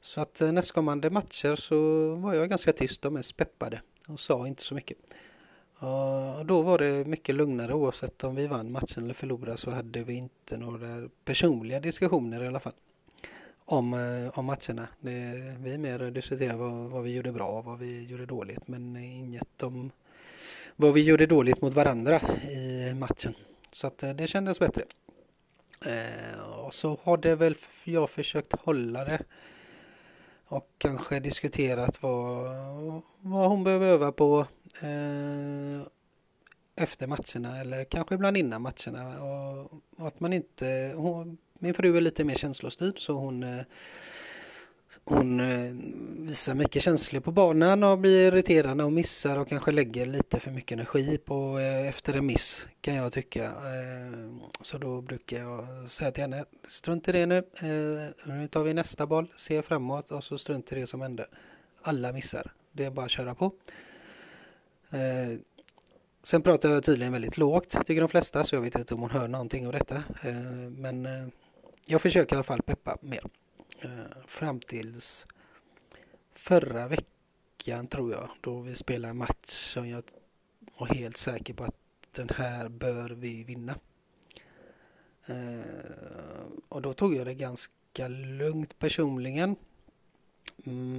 så 0.00 0.20
att 0.20 0.40
eh, 0.40 0.52
nästkommande 0.52 1.10
matcher 1.10 1.54
så 1.54 2.08
var 2.14 2.34
jag 2.34 2.48
ganska 2.48 2.72
tyst 2.72 3.04
och 3.04 3.12
mest 3.12 3.36
peppade 3.36 3.82
och 4.08 4.20
sa 4.20 4.46
inte 4.46 4.62
så 4.62 4.74
mycket. 4.74 4.98
Och 5.78 6.46
då 6.46 6.62
var 6.62 6.78
det 6.78 7.06
mycket 7.06 7.34
lugnare 7.34 7.74
oavsett 7.74 8.24
om 8.24 8.34
vi 8.34 8.46
vann 8.46 8.72
matchen 8.72 9.04
eller 9.04 9.14
förlorade 9.14 9.56
så 9.56 9.70
hade 9.70 10.04
vi 10.04 10.14
inte 10.14 10.56
några 10.56 11.08
personliga 11.24 11.80
diskussioner 11.80 12.42
i 12.42 12.46
alla 12.46 12.60
fall 12.60 12.72
om, 13.64 13.92
om 14.34 14.44
matcherna. 14.44 14.88
Det, 15.00 15.56
vi 15.60 15.78
mer 15.78 16.10
diskuterade 16.10 16.58
vad, 16.58 16.90
vad 16.90 17.02
vi 17.02 17.14
gjorde 17.14 17.32
bra 17.32 17.48
och 17.48 17.64
vad 17.64 17.78
vi 17.78 18.06
gjorde 18.06 18.26
dåligt 18.26 18.68
men 18.68 18.96
inget 18.96 19.62
om 19.62 19.90
vad 20.76 20.92
vi 20.92 21.02
gjorde 21.02 21.26
dåligt 21.26 21.62
mot 21.62 21.74
varandra 21.74 22.20
i 22.50 22.94
matchen. 22.94 23.34
Så 23.72 23.86
att 23.86 24.02
eh, 24.02 24.10
det 24.10 24.26
kändes 24.26 24.60
bättre. 24.60 24.84
Eh, 25.86 26.40
och 26.40 26.74
så 26.74 26.98
har 27.02 27.16
det 27.16 27.34
väl 27.34 27.54
jag 27.84 28.10
försökt 28.10 28.62
hålla 28.62 29.04
det. 29.04 29.22
Och 30.44 30.68
kanske 30.78 31.20
diskuterat 31.20 32.02
vad, 32.02 32.52
vad 33.20 33.48
hon 33.48 33.64
behöver 33.64 33.86
öva 33.86 34.12
på 34.12 34.46
eh, 34.80 35.86
efter 36.76 37.06
matcherna 37.06 37.60
eller 37.60 37.84
kanske 37.84 38.14
ibland 38.14 38.36
innan 38.36 38.62
matcherna. 38.62 39.22
Och, 39.22 39.72
och 39.96 40.06
att 40.06 40.20
man 40.20 40.32
inte, 40.32 40.92
hon, 40.96 41.38
min 41.58 41.74
fru 41.74 41.96
är 41.96 42.00
lite 42.00 42.24
mer 42.24 42.34
känslostyrd 42.34 42.98
så 42.98 43.12
hon 43.12 43.42
eh, 43.42 43.64
hon 45.04 45.40
eh, 45.40 45.72
visar 46.18 46.54
mycket 46.54 46.82
känslor 46.82 47.20
på 47.20 47.32
banan 47.32 47.82
och 47.82 47.98
blir 47.98 48.28
irriterad 48.28 48.76
när 48.76 48.84
hon 48.84 48.94
missar 48.94 49.38
och 49.38 49.48
kanske 49.48 49.70
lägger 49.70 50.06
lite 50.06 50.40
för 50.40 50.50
mycket 50.50 50.72
energi 50.72 51.18
på 51.18 51.58
eh, 51.58 51.88
efter 51.88 52.14
en 52.14 52.26
miss 52.26 52.68
kan 52.80 52.94
jag 52.94 53.12
tycka. 53.12 53.44
Eh, 53.44 54.30
så 54.60 54.78
då 54.78 55.00
brukar 55.00 55.38
jag 55.38 55.90
säga 55.90 56.10
till 56.10 56.22
henne, 56.22 56.44
strunt 56.66 57.08
i 57.08 57.12
det 57.12 57.26
nu, 57.26 57.42
nu 58.24 58.48
tar 58.48 58.62
vi 58.62 58.74
nästa 58.74 59.06
boll, 59.06 59.32
se 59.36 59.62
framåt 59.62 60.10
och 60.10 60.24
så 60.24 60.38
strunt 60.38 60.72
i 60.72 60.74
det 60.74 60.86
som 60.86 61.00
hände. 61.00 61.26
Alla 61.82 62.12
missar, 62.12 62.52
det 62.72 62.84
är 62.84 62.90
bara 62.90 63.04
att 63.04 63.10
köra 63.10 63.34
på. 63.34 63.52
Sen 66.22 66.42
pratar 66.42 66.68
jag 66.68 66.82
tydligen 66.82 67.12
väldigt 67.12 67.36
lågt, 67.36 67.86
tycker 67.86 68.00
de 68.00 68.08
flesta, 68.08 68.44
så 68.44 68.54
jag 68.54 68.62
vet 68.62 68.78
inte 68.78 68.94
om 68.94 69.00
hon 69.00 69.10
hör 69.10 69.28
någonting 69.28 69.66
av 69.66 69.72
detta. 69.72 70.02
Men 70.70 71.08
jag 71.86 72.02
försöker 72.02 72.34
i 72.34 72.36
alla 72.36 72.44
fall 72.44 72.62
peppa 72.62 72.98
mer. 73.00 73.22
Eh, 73.84 74.26
fram 74.26 74.60
tills 74.60 75.26
förra 76.32 76.88
veckan 76.88 77.86
tror 77.86 78.12
jag 78.12 78.30
då 78.40 78.60
vi 78.60 78.74
spelade 78.74 79.10
en 79.10 79.16
match 79.16 79.48
som 79.48 79.88
jag 79.88 80.02
var 80.78 80.86
helt 80.86 81.16
säker 81.16 81.54
på 81.54 81.64
att 81.64 81.74
den 82.10 82.28
här 82.34 82.68
bör 82.68 83.10
vi 83.10 83.44
vinna. 83.44 83.74
Eh, 85.26 86.46
och 86.68 86.82
då 86.82 86.92
tog 86.92 87.14
jag 87.14 87.26
det 87.26 87.34
ganska 87.34 88.08
lugnt 88.08 88.78
personligen. 88.78 89.56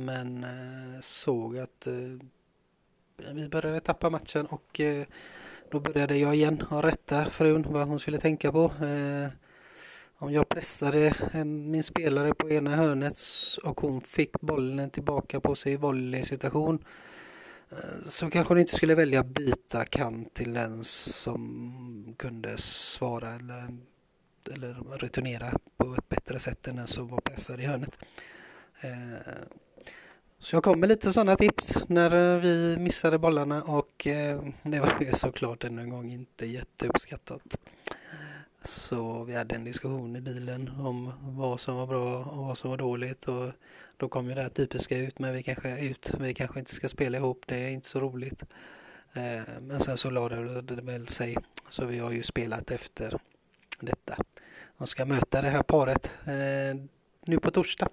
Men 0.06 0.44
eh, 0.44 1.00
såg 1.00 1.58
att 1.58 1.88
vi 3.34 3.50
började 3.50 3.80
tappa 3.80 4.10
matchen 4.10 4.46
och 4.46 4.82
då 5.72 5.80
började 5.80 6.18
jag 6.18 6.36
igen 6.36 6.64
att 6.70 6.84
rätta 6.84 7.26
frun 7.26 7.66
vad 7.70 7.88
hon 7.88 8.00
skulle 8.00 8.18
tänka 8.18 8.52
på. 8.52 8.72
Om 10.24 10.34
jag 10.34 10.50
pressade 10.50 11.14
min 11.46 11.84
spelare 11.84 12.34
på 12.34 12.50
ena 12.50 12.76
hörnet 12.76 13.20
och 13.64 13.82
hon 13.82 14.02
fick 14.02 14.42
bollen 14.42 14.90
tillbaka 14.90 15.40
på 15.40 15.56
sig 15.56 15.74
i 15.74 15.78
volley-situation 15.78 16.86
eh, 17.72 17.78
så 18.06 18.30
kanske 18.30 18.54
hon 18.54 18.60
inte 18.60 18.76
skulle 18.76 18.96
välja 18.96 19.24
byta 19.24 19.86
kant 19.86 20.34
till 20.34 20.54
den 20.54 20.84
som 20.84 22.16
kunde 22.18 22.58
svara 22.58 23.34
eller, 23.34 23.68
eller 24.54 24.98
returnera 24.98 25.60
på 25.78 25.96
ett 25.98 26.10
bättre 26.10 26.40
sätt 26.40 26.68
än 26.68 26.76
den 26.76 26.88
som 26.88 27.08
var 27.08 27.22
pressad 27.22 27.60
i 27.60 27.66
hörnet. 27.66 27.98
Eh, 28.82 29.34
så 30.40 30.56
jag 30.56 30.64
kom 30.64 30.80
med 30.80 30.90
lite 30.90 31.14
sådana 31.14 31.36
tips 31.36 31.78
när 31.88 32.36
eh, 32.36 32.42
vi 32.42 32.78
missade 32.78 33.20
bollarna 33.20 33.64
och 33.64 34.08
det 34.64 34.80
var 34.80 35.02
ju 35.02 35.12
såklart 35.12 35.64
ännu 35.64 35.82
en 35.82 35.90
gång 35.90 36.12
inte 36.12 36.46
jätteuppskattat. 36.46 37.58
Så 38.66 39.24
vi 39.24 39.36
hade 39.36 39.56
en 39.56 39.64
diskussion 39.64 40.16
i 40.16 40.22
bilen 40.22 40.70
om 40.70 41.14
vad 41.22 41.60
som 41.60 41.76
var 41.76 41.88
bra 41.88 42.24
och 42.24 42.46
vad 42.46 42.58
som 42.58 42.70
var 42.70 42.78
dåligt 42.78 43.28
och 43.28 43.52
då 43.98 44.10
kom 44.10 44.30
ju 44.30 44.36
det 44.36 44.42
här 44.42 44.50
typiska 44.50 44.98
ut 44.98 45.20
men 45.20 45.34
vi 45.34 45.44
kanske, 45.44 45.80
ut, 45.80 46.14
vi 46.20 46.34
kanske 46.34 46.60
inte 46.60 46.76
ska 46.76 46.90
spela 46.90 47.18
ihop, 47.18 47.44
det 47.48 47.56
är 47.56 47.70
inte 47.70 47.88
så 47.88 48.00
roligt. 48.00 48.44
Eh, 49.14 49.44
men 49.62 49.80
sen 49.80 49.98
så 49.98 50.10
lade 50.10 50.62
det 50.62 50.82
väl 50.82 51.08
sig 51.08 51.36
så 51.70 51.86
vi 51.86 52.00
har 52.00 52.12
ju 52.12 52.24
spelat 52.24 52.72
efter 52.72 53.20
detta 53.80 54.18
och 54.78 54.90
ska 54.90 55.06
möta 55.06 55.42
det 55.42 55.50
här 55.50 55.64
paret 55.64 56.18
eh, 56.26 56.82
nu 57.26 57.40
på 57.40 57.52
torsdag. 57.52 57.88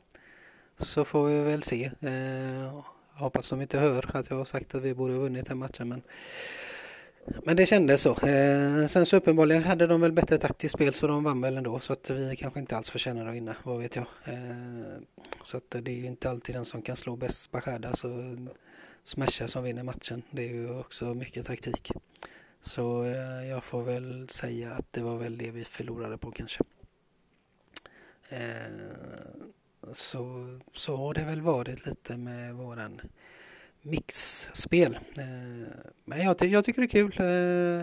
Så 0.78 1.04
får 1.04 1.26
vi 1.26 1.42
väl 1.42 1.62
se. 1.62 1.90
Jag 2.00 2.84
hoppas 3.24 3.50
de 3.50 3.60
inte 3.60 3.78
hör 3.78 4.16
att 4.16 4.30
jag 4.30 4.36
har 4.36 4.44
sagt 4.44 4.74
att 4.74 4.82
vi 4.82 4.94
borde 4.94 5.14
ha 5.14 5.20
vunnit 5.20 5.46
den 5.46 5.58
matchen 5.58 5.88
men 5.88 6.02
men 7.44 7.56
det 7.56 7.66
kändes 7.66 8.02
så. 8.02 8.10
Eh, 8.10 8.86
sen 8.86 9.06
så 9.06 9.16
uppenbarligen 9.16 9.64
hade 9.64 9.86
de 9.86 10.00
väl 10.00 10.12
bättre 10.12 10.38
taktiskt 10.38 10.74
spel 10.74 10.92
så 10.92 11.06
de 11.06 11.24
vann 11.24 11.40
väl 11.40 11.56
ändå 11.56 11.80
så 11.80 11.92
att 11.92 12.10
vi 12.10 12.36
kanske 12.36 12.60
inte 12.60 12.76
alls 12.76 12.90
förtjänar 12.90 13.26
att 13.26 13.34
vinna, 13.34 13.56
vad 13.62 13.78
vet 13.78 13.96
jag. 13.96 14.06
Eh, 14.24 15.00
så 15.42 15.56
att 15.56 15.70
det 15.70 15.90
är 15.90 15.96
ju 15.96 16.06
inte 16.06 16.30
alltid 16.30 16.54
den 16.54 16.64
som 16.64 16.82
kan 16.82 16.96
slå 16.96 17.16
bäst 17.16 17.50
Bashada, 17.50 17.88
alltså 17.88 18.08
smasha 19.04 19.48
som 19.48 19.64
vinner 19.64 19.82
matchen. 19.82 20.22
Det 20.30 20.48
är 20.48 20.52
ju 20.52 20.78
också 20.78 21.04
mycket 21.04 21.46
taktik. 21.46 21.92
Så 22.60 23.04
eh, 23.04 23.48
jag 23.48 23.64
får 23.64 23.82
väl 23.82 24.28
säga 24.28 24.72
att 24.72 24.92
det 24.92 25.00
var 25.00 25.18
väl 25.18 25.38
det 25.38 25.50
vi 25.50 25.64
förlorade 25.64 26.18
på 26.18 26.30
kanske. 26.30 26.64
Eh, 28.28 28.38
så, 29.92 30.58
så 30.72 30.96
har 30.96 31.14
det 31.14 31.24
väl 31.24 31.42
varit 31.42 31.86
lite 31.86 32.16
med 32.16 32.54
våran 32.54 33.00
mixspel. 33.82 34.94
Eh, 34.94 35.68
men 36.04 36.22
jag, 36.24 36.42
jag, 36.42 36.64
tycker 36.64 36.80
det 36.80 36.86
är 36.86 36.88
kul. 36.88 37.14
Eh, 37.18 37.26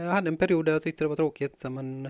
jag 0.04 0.12
hade 0.12 0.28
en 0.28 0.38
period 0.38 0.66
där 0.66 0.74
jag 0.74 0.82
tyckte 0.82 1.04
det 1.04 1.08
var 1.08 1.16
tråkigt 1.16 1.62
där 1.62 1.70
man 1.70 2.10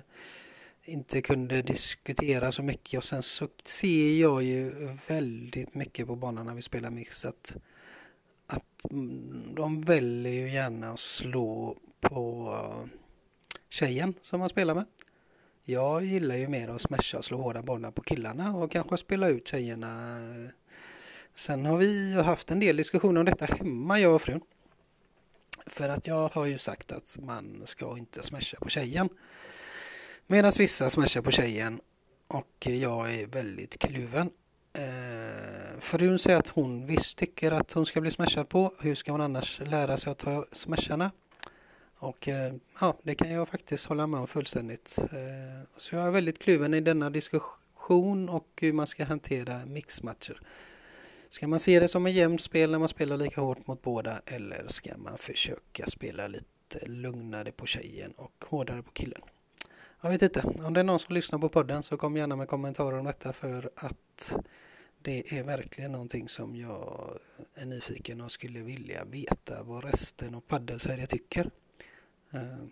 inte 0.85 1.21
kunde 1.21 1.61
diskutera 1.61 2.51
så 2.51 2.63
mycket 2.63 2.97
och 2.97 3.03
sen 3.03 3.23
så 3.23 3.47
ser 3.63 4.21
jag 4.21 4.43
ju 4.43 4.71
väldigt 5.07 5.75
mycket 5.75 6.07
på 6.07 6.15
banan 6.15 6.45
när 6.45 6.53
vi 6.53 6.61
spelar 6.61 6.89
mix 6.89 7.25
att, 7.25 7.57
att 8.47 8.91
mm, 8.91 9.55
de 9.55 9.81
väljer 9.81 10.33
ju 10.33 10.51
gärna 10.51 10.91
att 10.91 10.99
slå 10.99 11.77
på 12.01 12.55
tjejen 13.69 14.13
som 14.21 14.39
man 14.39 14.49
spelar 14.49 14.75
med. 14.75 14.85
Jag 15.63 16.03
gillar 16.03 16.35
ju 16.35 16.47
mer 16.47 16.69
att 16.69 16.81
smasha 16.81 17.17
och 17.17 17.25
slå 17.25 17.41
hårda 17.41 17.61
bollar 17.61 17.91
på 17.91 18.01
killarna 18.01 18.55
och 18.55 18.71
kanske 18.71 18.97
spela 18.97 19.29
ut 19.29 19.47
tjejerna 19.47 20.19
eh, 20.19 20.49
Sen 21.37 21.65
har 21.65 21.77
vi 21.77 22.13
haft 22.13 22.51
en 22.51 22.59
del 22.59 22.77
diskussioner 22.77 23.19
om 23.19 23.25
detta 23.25 23.45
hemma, 23.45 23.99
jag 23.99 24.15
och 24.15 24.21
frun. 24.21 24.41
För 25.65 25.89
att 25.89 26.07
jag 26.07 26.29
har 26.29 26.45
ju 26.45 26.57
sagt 26.57 26.91
att 26.91 27.17
man 27.21 27.61
ska 27.65 27.97
inte 27.97 28.23
smasha 28.23 28.57
på 28.59 28.69
tjejen. 28.69 29.09
Medan 30.27 30.51
vissa 30.59 30.89
smashar 30.89 31.21
på 31.21 31.31
tjejen 31.31 31.81
och 32.27 32.67
jag 32.67 33.13
är 33.13 33.27
väldigt 33.27 33.79
kluven. 33.79 34.29
Eh, 34.73 35.79
frun 35.79 36.19
säger 36.19 36.39
att 36.39 36.47
hon 36.47 36.85
visst 36.85 37.17
tycker 37.17 37.51
att 37.51 37.73
hon 37.73 37.85
ska 37.85 38.01
bli 38.01 38.11
smashad 38.11 38.49
på. 38.49 38.73
Hur 38.79 38.95
ska 38.95 39.11
hon 39.11 39.21
annars 39.21 39.61
lära 39.65 39.97
sig 39.97 40.11
att 40.11 40.17
ta 40.17 40.45
smasharna? 40.51 41.11
Och 41.97 42.27
eh, 42.27 42.53
ja, 42.79 42.97
det 43.03 43.15
kan 43.15 43.31
jag 43.31 43.47
faktiskt 43.47 43.85
hålla 43.85 44.07
med 44.07 44.19
om 44.19 44.27
fullständigt. 44.27 44.97
Eh, 44.99 45.67
så 45.77 45.95
jag 45.95 46.07
är 46.07 46.11
väldigt 46.11 46.39
kluven 46.39 46.73
i 46.73 46.81
denna 46.81 47.09
diskussion 47.09 48.29
och 48.29 48.47
hur 48.61 48.73
man 48.73 48.87
ska 48.87 49.05
hantera 49.05 49.65
mixmatcher. 49.65 50.41
Ska 51.29 51.47
man 51.47 51.59
se 51.59 51.79
det 51.79 51.87
som 51.87 52.05
en 52.05 52.11
jämnt 52.11 52.41
spel 52.41 52.71
när 52.71 52.79
man 52.79 52.87
spelar 52.87 53.17
lika 53.17 53.41
hårt 53.41 53.67
mot 53.67 53.81
båda 53.81 54.21
eller 54.25 54.67
ska 54.67 54.97
man 54.97 55.17
försöka 55.17 55.87
spela 55.87 56.27
lite 56.27 56.85
lugnare 56.85 57.51
på 57.51 57.65
tjejen 57.65 58.11
och 58.11 58.45
hårdare 58.49 58.83
på 58.83 58.91
killen? 58.91 59.21
Jag 60.01 60.09
vet 60.09 60.21
inte, 60.21 60.41
om 60.41 60.73
det 60.73 60.79
är 60.79 60.83
någon 60.83 60.99
som 60.99 61.15
lyssnar 61.15 61.39
på 61.39 61.49
podden 61.49 61.83
så 61.83 61.97
kom 61.97 62.17
gärna 62.17 62.35
med 62.35 62.47
kommentarer 62.47 62.99
om 62.99 63.05
detta 63.05 63.33
för 63.33 63.69
att 63.75 64.35
det 65.01 65.33
är 65.37 65.43
verkligen 65.43 65.91
någonting 65.91 66.29
som 66.29 66.55
jag 66.55 67.19
är 67.55 67.65
nyfiken 67.65 68.21
och 68.21 68.31
skulle 68.31 68.59
vilja 68.59 69.05
veta 69.05 69.63
vad 69.63 69.83
resten 69.83 70.35
av 70.35 70.41
padelsverige 70.41 71.05
tycker. 71.05 71.51
Uh. 72.33 72.67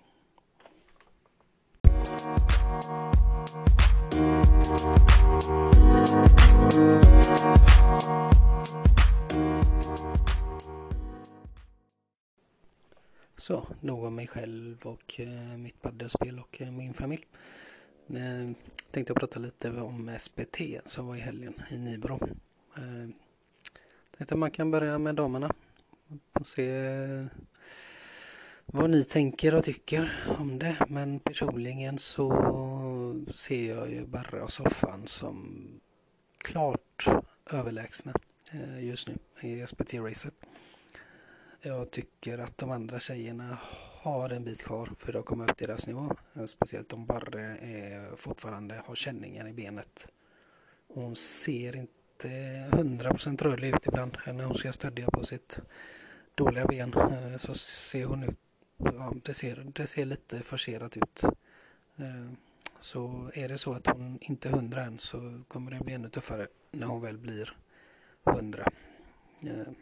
Så, 13.45 13.67
nog 13.81 14.03
om 14.03 14.15
mig 14.15 14.27
själv 14.27 14.77
och 14.83 15.19
eh, 15.19 15.57
mitt 15.57 15.81
paddelspel 15.81 16.39
och 16.39 16.61
eh, 16.61 16.71
min 16.71 16.93
familj. 16.93 17.25
Eh, 18.07 18.55
tänkte 18.91 19.13
jag 19.13 19.19
prata 19.19 19.39
lite 19.39 19.71
om 19.71 20.15
SPT 20.19 20.61
som 20.85 21.07
var 21.07 21.15
i 21.15 21.19
helgen 21.19 21.53
i 21.69 21.77
Nybro. 21.77 22.19
Eh, 22.77 23.09
tänkte 24.17 24.35
man 24.37 24.51
kan 24.51 24.71
börja 24.71 24.97
med 24.97 25.15
damerna 25.15 25.53
och 26.39 26.45
se 26.45 26.69
vad 28.65 28.89
ni 28.89 29.03
tänker 29.03 29.55
och 29.55 29.63
tycker 29.63 30.11
om 30.39 30.59
det. 30.59 30.75
Men 30.89 31.19
personligen 31.19 31.97
så 31.97 32.29
ser 33.33 33.75
jag 33.75 33.91
ju 33.91 34.05
Barre 34.05 34.41
och 34.41 34.51
Soffan 34.51 35.07
som 35.07 35.67
klart 36.37 37.05
överlägsna 37.51 38.13
eh, 38.51 38.85
just 38.85 39.07
nu 39.07 39.17
i 39.41 39.65
SPT-racet. 39.65 40.33
Jag 41.61 41.91
tycker 41.91 42.37
att 42.37 42.57
de 42.57 42.71
andra 42.71 42.99
tjejerna 42.99 43.57
har 44.01 44.29
en 44.29 44.43
bit 44.43 44.63
kvar 44.63 44.89
för 44.99 45.13
att 45.19 45.25
komma 45.25 45.43
upp 45.43 45.57
till 45.57 45.67
deras 45.67 45.87
nivå. 45.87 46.15
Eh, 46.35 46.45
speciellt 46.45 46.93
om 46.93 47.05
Barre 47.05 47.57
är, 47.57 48.15
fortfarande 48.15 48.81
har 48.85 48.95
känningar 48.95 49.47
i 49.47 49.53
benet. 49.53 50.07
Hon 50.87 51.15
ser 51.15 51.75
inte 51.75 52.27
100% 52.71 53.43
rörlig 53.43 53.75
ut 53.75 53.87
ibland 53.87 54.17
när 54.25 54.43
hon 54.43 54.55
ska 54.55 54.73
stödja 54.73 55.07
på 55.11 55.23
sitt 55.23 55.59
dåliga 56.35 56.65
ben. 56.65 56.93
Eh, 56.93 57.37
så 57.37 57.53
ser 57.53 58.05
hon 58.05 58.23
ut, 58.23 58.39
ja, 58.77 59.13
det, 59.23 59.33
ser, 59.33 59.71
det 59.75 59.87
ser 59.87 60.05
lite 60.05 60.39
forcerat 60.39 60.97
ut. 60.97 61.23
Eh, 61.95 62.31
så 62.79 63.31
är 63.33 63.49
det 63.49 63.57
så 63.57 63.73
att 63.73 63.87
hon 63.87 64.17
inte 64.21 64.49
är 64.49 64.53
100 64.53 64.81
än 64.81 64.99
så 64.99 65.41
kommer 65.47 65.71
det 65.71 65.83
bli 65.83 65.93
ännu 65.93 66.09
tuffare 66.09 66.47
när 66.71 66.87
hon 66.87 67.01
väl 67.01 67.17
blir 67.17 67.57
100. 68.25 68.71
Eh, 69.41 69.73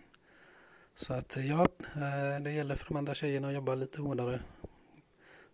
så 0.96 1.14
att 1.14 1.38
ja, 1.38 1.68
eh, 1.96 2.44
det 2.44 2.52
gäller 2.52 2.76
för 2.76 2.88
de 2.88 2.98
andra 2.98 3.14
tjejerna 3.14 3.48
att 3.48 3.54
jobba 3.54 3.76
lite 3.76 4.02
hårdare. 4.02 4.42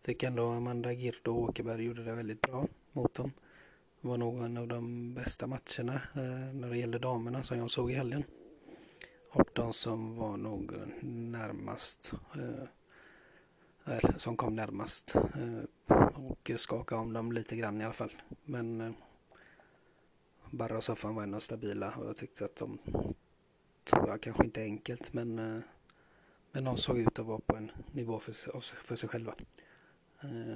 Tycker 0.01 0.27
ändå 0.27 0.49
Amanda 0.49 0.93
Girdo 0.93 1.31
och 1.31 1.49
Åkerberg 1.49 1.83
gjorde 1.83 2.03
det 2.03 2.13
väldigt 2.13 2.41
bra 2.41 2.67
mot 2.91 3.13
dem. 3.13 3.31
Det 4.01 4.07
var 4.07 4.17
nog 4.17 4.43
en 4.43 4.57
av 4.57 4.67
de 4.67 5.13
bästa 5.13 5.47
matcherna 5.47 6.01
när 6.53 6.69
det 6.69 6.77
gäller 6.77 6.99
damerna 6.99 7.43
som 7.43 7.57
jag 7.57 7.71
såg 7.71 7.91
i 7.91 7.93
helgen. 7.93 8.23
Och 9.31 9.49
de 9.53 9.73
som 9.73 10.15
var 10.15 10.37
nog 10.37 10.71
närmast, 11.01 12.13
väl, 13.89 14.19
som 14.19 14.37
kom 14.37 14.55
närmast 14.55 15.15
eh, 15.15 15.97
och 16.13 16.51
skakade 16.57 17.01
om 17.01 17.13
dem 17.13 17.31
lite 17.31 17.55
grann 17.55 17.81
i 17.81 17.83
alla 17.83 17.93
fall. 17.93 18.11
Men 18.45 18.81
eh, 18.81 18.91
Barra 20.51 20.77
och 20.77 20.83
Soffan 20.83 21.15
var 21.15 21.23
ändå 21.23 21.39
stabila 21.39 21.91
och 21.91 22.05
jag 22.05 22.17
tyckte 22.17 22.45
att 22.45 22.55
de 22.55 22.79
tror 23.83 24.09
jag 24.09 24.21
kanske 24.21 24.43
inte 24.43 24.61
enkelt 24.61 25.13
men, 25.13 25.39
eh, 25.39 25.61
men 26.51 26.63
de 26.63 26.77
såg 26.77 26.97
ut 26.97 27.19
att 27.19 27.25
vara 27.25 27.39
på 27.39 27.55
en 27.55 27.71
nivå 27.91 28.19
för, 28.19 28.59
för 28.61 28.95
sig 28.95 29.09
själva. 29.09 29.35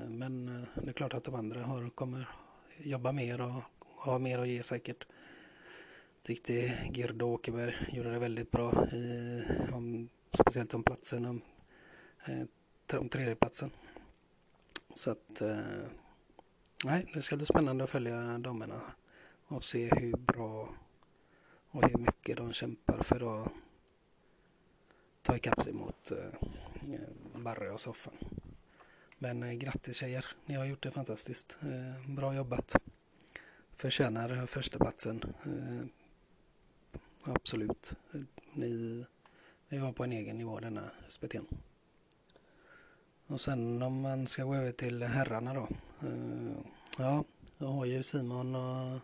Men 0.10 0.46
det 0.76 0.90
är 0.90 0.94
klart 0.94 1.14
att 1.14 1.24
de 1.24 1.36
andra 1.36 1.64
har, 1.64 1.90
kommer 1.90 2.30
jobba 2.78 3.12
mer 3.12 3.42
och 3.42 3.62
ha 3.82 4.20
mer 4.20 4.40
att 4.40 4.48
ge 4.48 4.64
säkert. 4.64 5.08
Tyckte 6.22 6.54
Girdo 6.94 7.26
Åkerberg 7.26 7.76
gjorde 7.92 8.12
det 8.12 8.20
väldigt 8.20 8.52
bra, 8.52 8.88
i, 8.92 9.44
om, 9.74 10.10
speciellt 10.34 10.74
om 10.74 10.84
platsen, 10.84 11.26
om, 11.26 11.42
om 13.00 13.10
tredjeplatsen. 13.10 13.72
Så 14.94 15.12
att 15.12 15.42
eh, 15.42 15.58
nej, 16.86 17.12
det 17.14 17.22
ska 17.22 17.38
bli 17.38 17.46
spännande 17.46 17.84
att 17.84 17.90
följa 17.90 18.38
damerna 18.38 18.82
och 19.48 19.64
se 19.64 19.90
hur 19.96 20.18
bra 20.18 20.70
och 21.70 21.90
hur 21.90 21.98
mycket 21.98 22.38
de 22.38 22.54
kämpar 22.54 23.04
för 23.04 23.44
att 23.44 23.52
ta 25.22 25.36
ikapp 25.36 25.64
sig 25.64 25.74
mot 25.74 26.12
eh, 26.12 26.48
Barre 27.36 27.72
och 27.72 27.80
soffan. 27.80 28.14
Men 29.18 29.44
eh, 29.44 29.54
grattis 29.54 29.98
tjejer, 29.98 30.26
ni 30.46 30.56
har 30.56 30.66
gjort 30.66 30.84
det 30.84 30.92
fantastiskt. 30.92 31.58
Eh, 31.62 32.12
bra 32.12 32.36
jobbat. 32.36 32.76
Förtjänar 33.76 34.46
förstaplatsen. 34.46 35.24
Eh, 35.46 35.86
absolut. 37.34 37.94
Eh, 38.14 38.22
ni, 38.54 39.06
ni 39.70 39.78
var 39.78 39.92
på 39.92 40.04
en 40.04 40.12
egen 40.12 40.38
nivå 40.38 40.60
denna 40.60 40.92
SPT. 41.08 41.36
Och 43.34 43.42
sen 43.42 43.82
om 43.82 44.02
man 44.02 44.28
ska 44.28 44.44
gå 44.44 44.56
över 44.56 44.72
till 44.72 45.04
herrarna 45.04 45.54
då. 45.54 45.68
Eh, 46.08 46.58
ja, 46.98 47.24
jag 47.58 47.68
har 47.68 47.86
ju 47.86 48.04
Simon 48.04 48.56
och 48.56 49.00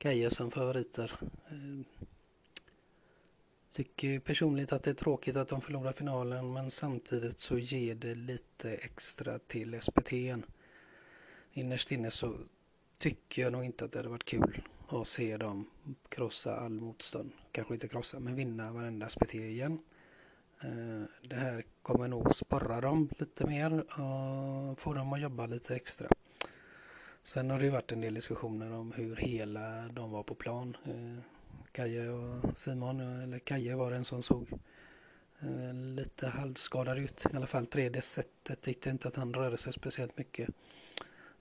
Geje 0.00 0.30
som 0.30 0.50
favoriter. 0.50 1.20
Eh, 1.50 1.86
tycker 3.72 4.20
personligt 4.20 4.72
att 4.72 4.82
det 4.82 4.90
är 4.90 4.94
tråkigt 4.94 5.36
att 5.36 5.48
de 5.48 5.60
förlorar 5.60 5.92
finalen 5.92 6.52
men 6.52 6.70
samtidigt 6.70 7.40
så 7.40 7.58
ger 7.58 7.94
det 7.94 8.14
lite 8.14 8.74
extra 8.74 9.38
till 9.38 9.80
SPT. 9.80 10.12
Innerst 11.52 11.92
inne 11.92 12.10
så 12.10 12.38
tycker 12.98 13.42
jag 13.42 13.52
nog 13.52 13.64
inte 13.64 13.84
att 13.84 13.92
det 13.92 13.98
hade 13.98 14.08
varit 14.08 14.24
kul 14.24 14.62
att 14.88 15.06
se 15.06 15.36
dem 15.36 15.70
krossa 16.08 16.56
all 16.56 16.80
motstånd. 16.80 17.32
Kanske 17.52 17.74
inte 17.74 17.88
krossa 17.88 18.20
men 18.20 18.36
vinna 18.36 18.72
varenda 18.72 19.08
SPT 19.08 19.34
igen. 19.34 19.78
Eh, 20.64 21.28
det 21.28 21.36
här 21.36 21.64
kommer 21.82 22.08
nog 22.08 22.34
sporra 22.34 22.80
dem 22.80 23.08
lite 23.18 23.46
mer 23.46 23.78
och 24.00 24.80
få 24.80 24.94
dem 24.94 25.12
att 25.12 25.20
jobba 25.20 25.46
lite 25.46 25.76
extra. 25.76 26.08
Sen 27.22 27.50
har 27.50 27.60
det 27.60 27.70
varit 27.70 27.92
en 27.92 28.00
del 28.00 28.14
diskussioner 28.14 28.72
om 28.72 28.92
hur 28.92 29.16
hela 29.16 29.88
de 29.88 30.10
var 30.10 30.22
på 30.22 30.34
plan. 30.34 30.76
Eh, 30.84 31.24
Kaje 31.72 32.08
och 32.08 32.58
Simon, 32.58 33.00
eller 33.00 33.38
Kaje 33.38 33.76
var 33.76 33.90
den 33.90 34.04
som 34.04 34.22
såg 34.22 34.52
eh, 35.40 35.74
lite 35.74 36.26
halvskadad 36.26 36.98
ut. 36.98 37.26
I 37.32 37.36
alla 37.36 37.46
fall 37.46 37.66
tredje 37.66 38.02
setet 38.02 38.60
tyckte 38.60 38.90
inte 38.90 39.08
att 39.08 39.16
han 39.16 39.34
rörde 39.34 39.56
sig 39.56 39.72
speciellt 39.72 40.18
mycket. 40.18 40.50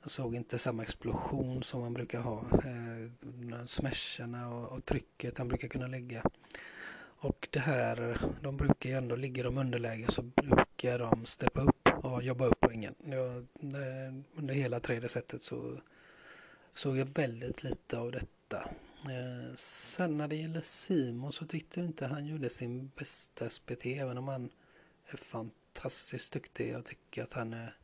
Jag 0.02 0.12
såg 0.12 0.36
inte 0.36 0.60
samma 0.60 0.84
explosion 0.84 1.64
som 1.64 1.82
han 1.82 1.94
brukar 1.94 2.22
ha. 2.22 2.46
smasharna 2.50 3.68
smasherna 3.68 4.50
och, 4.50 4.72
och 4.72 4.86
trycket 4.86 5.38
han 5.38 5.48
brukar 5.48 5.68
kunna 5.68 5.88
lägga. 5.88 6.24
Och 7.24 7.48
det 7.52 7.60
här, 7.60 8.18
de 8.42 8.58
brukar 8.58 8.90
ju 8.90 8.96
ändå, 8.96 9.16
ligger 9.16 9.44
de 9.44 9.58
underläge 9.58 10.12
så 10.12 10.22
brukar 10.22 11.00
de 11.00 11.26
steppa 11.26 11.62
upp 11.62 11.88
och 12.04 12.24
jobba 12.24 12.46
upp 12.46 12.60
poängen. 12.60 12.96
Jag, 13.06 13.48
under 14.36 14.54
hela 14.54 14.80
tredje 14.80 15.10
setet 15.10 15.42
så 15.42 15.82
såg 16.74 16.98
jag 16.98 17.06
väldigt 17.06 17.64
lite 17.64 17.98
av 18.00 18.12
detta. 18.12 18.70
Eh, 19.04 19.56
sen 19.56 20.18
när 20.18 20.28
det 20.28 20.36
gäller 20.36 20.62
Simon 20.62 21.32
så 21.32 21.46
tyckte 21.46 21.80
jag 21.80 21.90
inte 21.90 22.06
han 22.06 22.26
gjorde 22.26 22.50
sin 22.50 22.92
bästa 22.96 23.50
SPT 23.50 23.86
även 23.86 24.18
om 24.18 24.28
han 24.28 24.50
är 25.08 25.18
fantastiskt 25.18 26.34
duktig. 26.34 26.72
Jag 26.72 26.86
tycker 26.86 27.24
att 27.24 27.34
han 27.34 27.54
är 27.54 27.76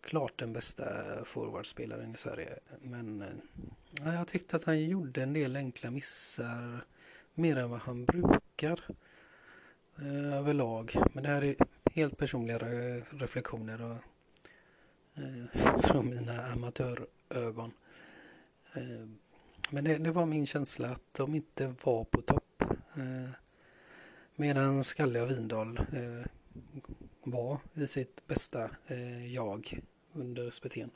klart 0.00 0.38
den 0.38 0.52
bästa 0.52 0.84
forwardspelaren 1.24 2.14
i 2.14 2.16
Sverige. 2.16 2.58
Men 2.82 3.22
eh, 3.22 4.14
jag 4.14 4.28
tyckte 4.28 4.56
att 4.56 4.64
han 4.64 4.80
gjorde 4.80 5.22
en 5.22 5.32
del 5.32 5.56
enkla 5.56 5.90
missar 5.90 6.84
mer 7.34 7.56
än 7.56 7.70
vad 7.70 7.80
han 7.80 8.04
brukar 8.04 8.80
eh, 9.98 10.34
överlag. 10.34 10.94
Men 11.12 11.22
det 11.22 11.28
här 11.28 11.44
är 11.44 11.56
helt 11.92 12.16
personliga 12.16 12.58
reflektioner 13.10 13.82
och, 13.82 13.96
eh, 15.14 15.80
från 15.82 16.08
mina 16.10 16.46
amatörögon. 16.46 17.72
Eh, 18.74 19.08
men 19.70 19.84
det, 19.84 19.98
det, 19.98 20.10
var 20.10 20.26
min 20.26 20.46
känsla 20.46 20.90
att 20.90 21.14
de 21.14 21.34
inte 21.34 21.74
var 21.84 22.04
på 22.04 22.22
topp. 22.22 22.62
Eh, 22.94 23.30
medan 24.36 24.84
Skalle 24.84 25.20
och 25.20 25.30
Vindal 25.30 25.78
eh, 25.78 26.26
var 27.22 27.58
i 27.74 27.86
sitt 27.86 28.26
bästa 28.26 28.70
eh, 28.86 29.34
jag 29.34 29.80
under 30.12 30.50
speten. 30.50 30.90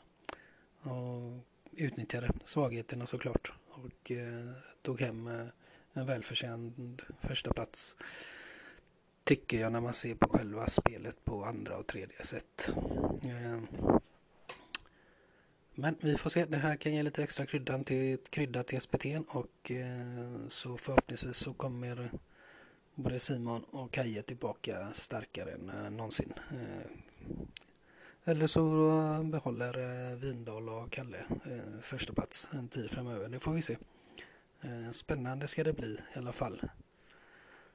Och 0.80 1.40
utnyttjade 1.72 2.30
svagheterna 2.44 3.06
såklart 3.06 3.52
och 3.68 4.10
eh, 4.10 4.50
tog 4.82 5.00
hem 5.00 5.26
eh, 5.26 5.46
en 5.94 6.06
välförtjänt 6.06 7.02
första 7.20 7.52
plats 7.52 7.96
tycker 9.24 9.60
jag 9.60 9.72
när 9.72 9.80
man 9.80 9.94
ser 9.94 10.14
på 10.14 10.28
själva 10.28 10.66
spelet 10.66 11.24
på 11.24 11.44
andra 11.44 11.76
och 11.76 11.86
tredje 11.86 12.24
sätt. 12.24 12.70
Ehm. 13.24 13.66
Men 15.74 15.96
vi 16.00 16.16
får 16.16 16.30
se, 16.30 16.44
det 16.44 16.56
här 16.56 16.76
kan 16.76 16.94
ge 16.94 17.02
lite 17.02 17.22
extra 17.22 17.46
kryddan 17.46 17.84
till, 17.84 18.18
krydda 18.30 18.62
till 18.62 18.80
SPT 18.80 19.04
och 19.28 19.70
eh, 19.70 20.48
så 20.48 20.76
förhoppningsvis 20.76 21.36
så 21.36 21.54
kommer 21.54 22.10
både 22.94 23.20
Simon 23.20 23.64
och 23.64 23.92
Kaje 23.92 24.22
tillbaka 24.22 24.88
starkare 24.92 25.52
än 25.52 25.70
eh, 25.70 25.90
någonsin. 25.90 26.32
Eh, 26.50 26.90
eller 28.24 28.46
så 28.46 28.60
behåller 29.24 30.16
Vindal 30.16 30.68
och 30.68 30.92
Kalle 30.92 31.24
första 31.80 32.12
plats 32.12 32.48
en 32.52 32.68
tid 32.68 32.90
framöver, 32.90 33.28
det 33.28 33.40
får 33.40 33.52
vi 33.52 33.62
se. 33.62 33.76
Eh, 34.64 34.90
spännande 34.90 35.48
ska 35.48 35.64
det 35.64 35.72
bli 35.72 36.00
i 36.14 36.18
alla 36.18 36.32
fall. 36.32 36.62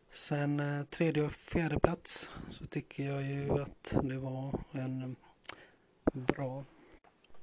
Sen 0.10 0.60
eh, 0.60 0.84
tredje 0.84 1.23
och 1.23 1.32
fjärde 1.32 1.80
plats 1.80 2.32
så 2.49 2.65
tycker 2.65 3.04
jag 3.04 3.23
ju 3.23 3.62
att 3.62 3.95
det 4.04 4.17
var 4.17 4.63
en 4.71 5.15
bra, 6.12 6.65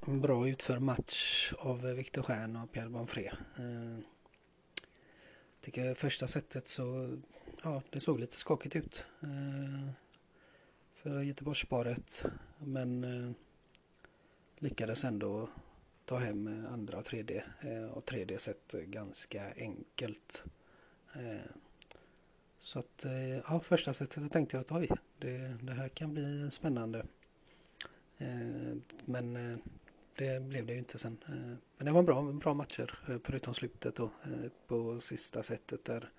en 0.07 0.21
bra 0.21 0.49
utförd 0.49 0.83
match 0.83 1.53
av 1.59 1.83
Viktor 1.83 2.23
Stjern 2.23 2.57
och 2.57 2.73
Pierre 2.73 2.89
Bonfré. 2.89 3.27
Eh, 3.57 3.99
tycker 5.61 5.95
första 5.95 6.29
setet 6.29 6.69
så, 6.69 7.17
ja 7.63 7.83
det 7.91 8.01
såg 8.01 8.21
lite 8.21 8.37
skakigt 8.37 8.77
ut 8.77 9.07
eh, 9.23 9.91
för 10.95 11.23
Göteborgsparet 11.23 12.25
men 12.59 13.05
eh, 13.05 13.33
lyckades 14.59 15.05
ändå 15.05 15.49
ta 16.07 16.19
hem 16.19 16.47
eh, 16.47 16.73
andra 16.73 16.99
och 16.99 17.05
tredje 17.05 17.45
eh, 17.61 17.85
och 17.85 18.05
tredje 18.05 18.39
set 18.39 18.75
eh, 18.75 18.81
ganska 18.81 19.53
enkelt. 19.57 20.45
Eh, 21.15 21.51
så 22.59 22.79
att 22.79 23.07
ja, 23.49 23.61
första 23.61 23.93
sättet 23.93 24.33
tänkte 24.33 24.57
jag 24.57 24.61
att 24.61 24.73
oj, 24.73 24.91
det, 25.19 25.57
det 25.63 25.73
här 25.73 25.89
kan 25.89 26.15
bli 26.15 26.51
spännande. 26.51 27.07
Men 29.05 29.59
det 30.17 30.43
blev 30.43 30.67
det 30.67 30.73
ju 30.73 30.79
inte 30.79 30.99
sen. 30.99 31.19
Men 31.77 31.87
det 31.87 31.93
var 31.93 32.03
bra, 32.03 32.23
bra 32.23 32.55
matcher 32.55 33.21
förutom 33.25 33.55
slutet 33.55 33.97
då 33.97 34.11
på 34.67 34.99
sista 34.99 35.43
sättet 35.43 35.85
där 35.85 36.11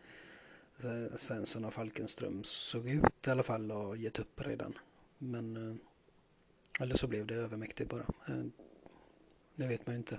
Svensson 1.15 1.65
och 1.65 1.73
Falkenström 1.73 2.43
såg 2.43 2.89
ut 2.89 3.27
i 3.27 3.29
alla 3.29 3.43
fall 3.43 3.71
och 3.71 3.97
gett 3.97 4.19
upp 4.19 4.41
redan. 4.41 4.77
Men 5.17 5.79
eller 6.79 6.95
så 6.95 7.07
blev 7.07 7.27
det 7.27 7.35
övermäktigt 7.35 7.89
bara. 7.89 8.05
Det 9.57 9.67
vet 9.67 9.87
man 9.87 9.95
ju 9.95 9.97
inte. 9.97 10.15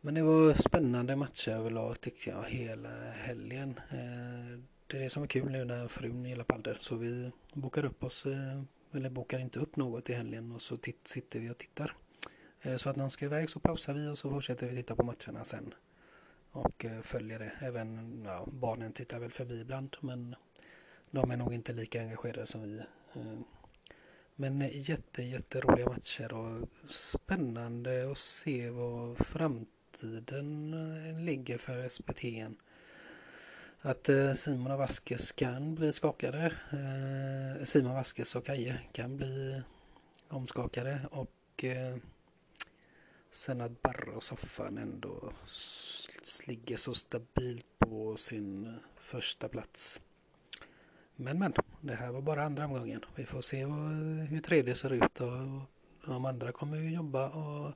Men 0.00 0.14
det 0.14 0.22
var 0.22 0.54
spännande 0.54 1.16
matcher 1.16 1.50
överlag 1.50 2.00
tyckte 2.00 2.30
jag 2.30 2.44
hela 2.44 3.10
helgen. 3.10 3.80
Eh, 3.90 4.58
det 4.86 4.96
är 4.96 5.00
det 5.00 5.10
som 5.10 5.22
är 5.22 5.26
kul 5.26 5.50
nu 5.50 5.64
när 5.64 5.88
frun 5.88 6.24
gillar 6.24 6.44
padel. 6.44 6.76
Så 6.80 6.96
vi 6.96 7.30
bokar 7.54 7.84
upp 7.84 8.04
oss, 8.04 8.26
eh, 8.26 8.62
eller 8.92 9.10
bokar 9.10 9.38
inte 9.38 9.58
upp 9.58 9.76
något 9.76 10.10
i 10.10 10.12
helgen 10.12 10.52
och 10.52 10.62
så 10.62 10.78
sitter 11.02 11.40
vi 11.40 11.50
och 11.50 11.58
tittar. 11.58 11.96
Är 12.60 12.72
det 12.72 12.78
så 12.78 12.90
att 12.90 12.96
någon 12.96 13.10
ska 13.10 13.24
iväg 13.24 13.50
så 13.50 13.60
pausar 13.60 13.94
vi 13.94 14.08
och 14.08 14.18
så 14.18 14.30
fortsätter 14.30 14.68
vi 14.68 14.76
titta 14.76 14.96
på 14.96 15.02
matcherna 15.02 15.44
sen. 15.44 15.74
Och 16.50 16.84
eh, 16.84 17.00
följer 17.00 17.38
det. 17.38 17.52
Även 17.60 18.22
ja, 18.24 18.48
barnen 18.52 18.92
tittar 18.92 19.18
väl 19.18 19.30
förbi 19.30 19.60
ibland 19.60 19.96
men 20.00 20.34
de 21.10 21.30
är 21.30 21.36
nog 21.36 21.54
inte 21.54 21.72
lika 21.72 22.00
engagerade 22.00 22.46
som 22.46 22.62
vi. 22.62 22.82
Men 24.40 24.70
jätte, 24.72 25.22
jätteroliga 25.22 25.88
matcher 25.88 26.32
och 26.32 26.68
spännande 26.90 28.10
att 28.10 28.18
se 28.18 28.70
vad 28.70 29.18
framtiden 29.18 30.74
eh, 30.74 31.20
ligger 31.20 31.58
för 31.58 31.88
SPT. 31.88 32.22
Att 33.80 34.08
eh, 34.08 34.32
Simon 34.32 34.72
och 34.72 34.78
Vaskes 34.78 35.32
kan 35.32 35.74
bli 35.74 35.92
skakade. 35.92 36.52
Eh, 36.72 37.64
Simon 37.64 37.94
Vaskes 37.94 38.36
och 38.36 38.46
Kaje 38.46 38.80
kan 38.92 39.16
bli 39.16 39.62
omskakade 40.28 41.00
och 41.10 41.64
sen 43.30 43.60
att 43.60 43.82
Barre 43.82 44.10
och 44.10 44.22
Soffan 44.22 44.78
ändå 44.78 45.32
ligger 46.46 46.76
så 46.76 46.94
stabilt 46.94 47.78
på 47.78 48.16
sin 48.16 48.76
första 48.96 49.48
plats. 49.48 50.00
Men 51.20 51.38
men, 51.38 51.52
det 51.80 51.94
här 51.94 52.12
var 52.12 52.20
bara 52.20 52.44
andra 52.44 52.64
omgången. 52.64 53.04
Vi 53.14 53.24
får 53.24 53.40
se 53.40 53.64
hur 54.30 54.40
tredje 54.40 54.74
ser 54.74 54.92
ut 54.92 55.20
och 55.20 55.30
de 56.06 56.24
andra 56.24 56.52
kommer 56.52 56.76
ju 56.76 56.94
jobba 56.94 57.28
och 57.28 57.74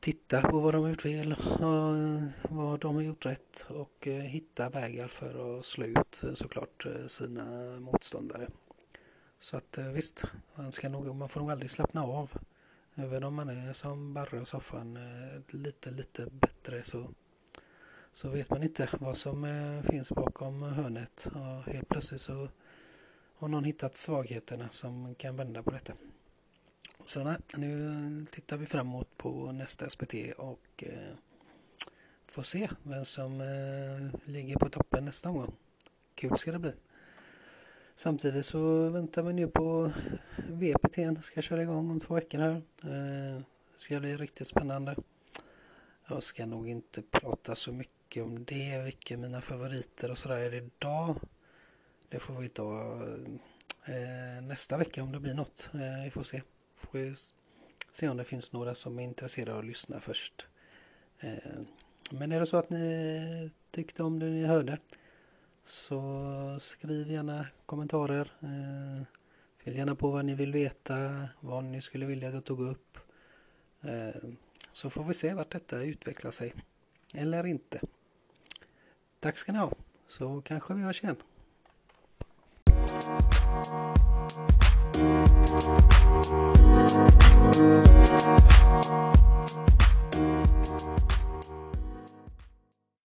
titta 0.00 0.42
på 0.42 0.60
vad 0.60 0.74
de 0.74 0.82
har 0.82 0.88
gjort 0.88 1.02
fel 1.02 1.32
och 1.32 2.56
vad 2.56 2.80
de 2.80 2.94
har 2.94 3.02
gjort 3.02 3.26
rätt 3.26 3.64
och 3.68 4.06
eh, 4.06 4.20
hitta 4.20 4.68
vägar 4.68 5.08
för 5.08 5.58
att 5.58 5.64
slå 5.64 5.86
ut 5.86 6.22
eh, 6.24 6.34
såklart 6.34 6.86
eh, 6.86 7.06
sina 7.06 7.44
motståndare. 7.80 8.48
Så 9.38 9.56
att 9.56 9.78
visst, 9.94 10.24
man, 10.54 10.72
ska 10.72 10.88
nog, 10.88 11.16
man 11.16 11.28
får 11.28 11.40
nog 11.40 11.50
aldrig 11.50 11.70
slappna 11.70 12.02
av. 12.02 12.32
Även 12.94 13.24
om 13.24 13.34
man 13.34 13.48
är 13.48 13.72
som 13.72 14.14
Barre 14.14 14.40
och 14.40 14.48
soffan 14.48 14.98
lite, 15.48 15.90
lite 15.90 16.26
bättre 16.32 16.82
så, 16.82 17.10
så 18.12 18.28
vet 18.28 18.50
man 18.50 18.62
inte 18.62 18.88
vad 19.00 19.16
som 19.16 19.44
eh, 19.44 19.82
finns 19.82 20.12
bakom 20.12 20.62
hörnet. 20.62 21.28
Och 21.34 21.72
helt 21.72 21.88
plötsligt 21.88 22.20
så 22.20 22.48
har 23.34 23.48
någon 23.48 23.64
hittat 23.64 23.96
svagheterna 23.96 24.68
som 24.68 25.14
kan 25.14 25.36
vända 25.36 25.62
på 25.62 25.70
detta. 25.70 25.92
Så 27.04 27.24
nej, 27.24 27.36
nu 27.56 28.26
tittar 28.30 28.56
vi 28.56 28.66
framåt 28.66 29.16
på 29.16 29.52
nästa 29.52 29.88
SPT 29.88 30.14
och 30.38 30.84
eh, 30.86 31.14
får 32.26 32.42
se 32.42 32.68
vem 32.82 33.04
som 33.04 33.40
eh, 33.40 34.20
ligger 34.24 34.56
på 34.56 34.68
toppen 34.68 35.04
nästa 35.04 35.30
gång. 35.30 35.54
Kul 36.14 36.38
ska 36.38 36.52
det 36.52 36.58
bli. 36.58 36.72
Samtidigt 37.94 38.46
så 38.46 38.88
väntar 38.88 39.22
vi 39.22 39.32
nu 39.32 39.48
på 39.48 39.92
VPT 40.48 41.24
ska 41.24 41.42
köra 41.42 41.62
igång 41.62 41.90
om 41.90 42.00
två 42.00 42.14
veckor 42.14 42.38
här. 42.38 42.54
Eh, 42.82 43.42
det 43.74 43.82
ska 43.82 44.00
bli 44.00 44.16
riktigt 44.16 44.46
spännande. 44.46 44.96
Jag 46.08 46.22
ska 46.22 46.46
nog 46.46 46.68
inte 46.68 47.02
prata 47.02 47.54
så 47.54 47.72
mycket 47.72 47.97
om 48.16 48.44
det, 48.44 48.82
vilka 48.84 49.16
mina 49.16 49.40
favoriter 49.40 50.10
och 50.10 50.18
sådär 50.18 50.36
är 50.36 50.54
idag. 50.54 51.16
Det 52.08 52.18
får 52.18 52.34
vi 52.34 52.48
ta 52.48 53.02
eh, 53.84 54.42
nästa 54.42 54.76
vecka 54.76 55.02
om 55.02 55.12
det 55.12 55.20
blir 55.20 55.34
något. 55.34 55.70
Eh, 55.74 56.04
vi 56.04 56.10
får 56.10 56.22
se. 56.22 56.42
Får 56.76 56.98
vi 56.98 57.14
se 57.90 58.08
om 58.08 58.16
det 58.16 58.24
finns 58.24 58.52
några 58.52 58.74
som 58.74 58.98
är 58.98 59.02
intresserade 59.02 59.52
av 59.52 59.58
att 59.58 59.64
lyssna 59.64 60.00
först. 60.00 60.46
Eh, 61.20 61.60
men 62.10 62.32
är 62.32 62.40
det 62.40 62.46
så 62.46 62.56
att 62.56 62.70
ni 62.70 63.50
tyckte 63.70 64.02
om 64.02 64.18
det 64.18 64.26
ni 64.26 64.46
hörde 64.46 64.78
så 65.64 66.58
skriv 66.60 67.10
gärna 67.10 67.46
kommentarer. 67.66 68.32
Eh, 68.40 69.06
fyll 69.58 69.76
gärna 69.76 69.94
på 69.94 70.10
vad 70.10 70.24
ni 70.24 70.34
vill 70.34 70.52
veta, 70.52 71.28
vad 71.40 71.64
ni 71.64 71.82
skulle 71.82 72.06
vilja 72.06 72.28
att 72.28 72.34
jag 72.34 72.44
tog 72.44 72.60
upp. 72.60 72.98
Eh, 73.80 74.30
så 74.72 74.90
får 74.90 75.04
vi 75.04 75.14
se 75.14 75.34
vart 75.34 75.52
detta 75.52 75.82
utvecklar 75.82 76.30
sig. 76.30 76.54
Eller 77.14 77.46
inte. 77.46 77.80
Tack 79.20 79.36
ska 79.36 79.52
ni 79.52 79.58
ha, 79.58 79.72
så 80.06 80.42
kanske 80.44 80.74
vi 80.74 80.82
hörs 80.82 81.02
igen. 81.02 81.16
Thank 87.60 87.82
you. 91.02 91.08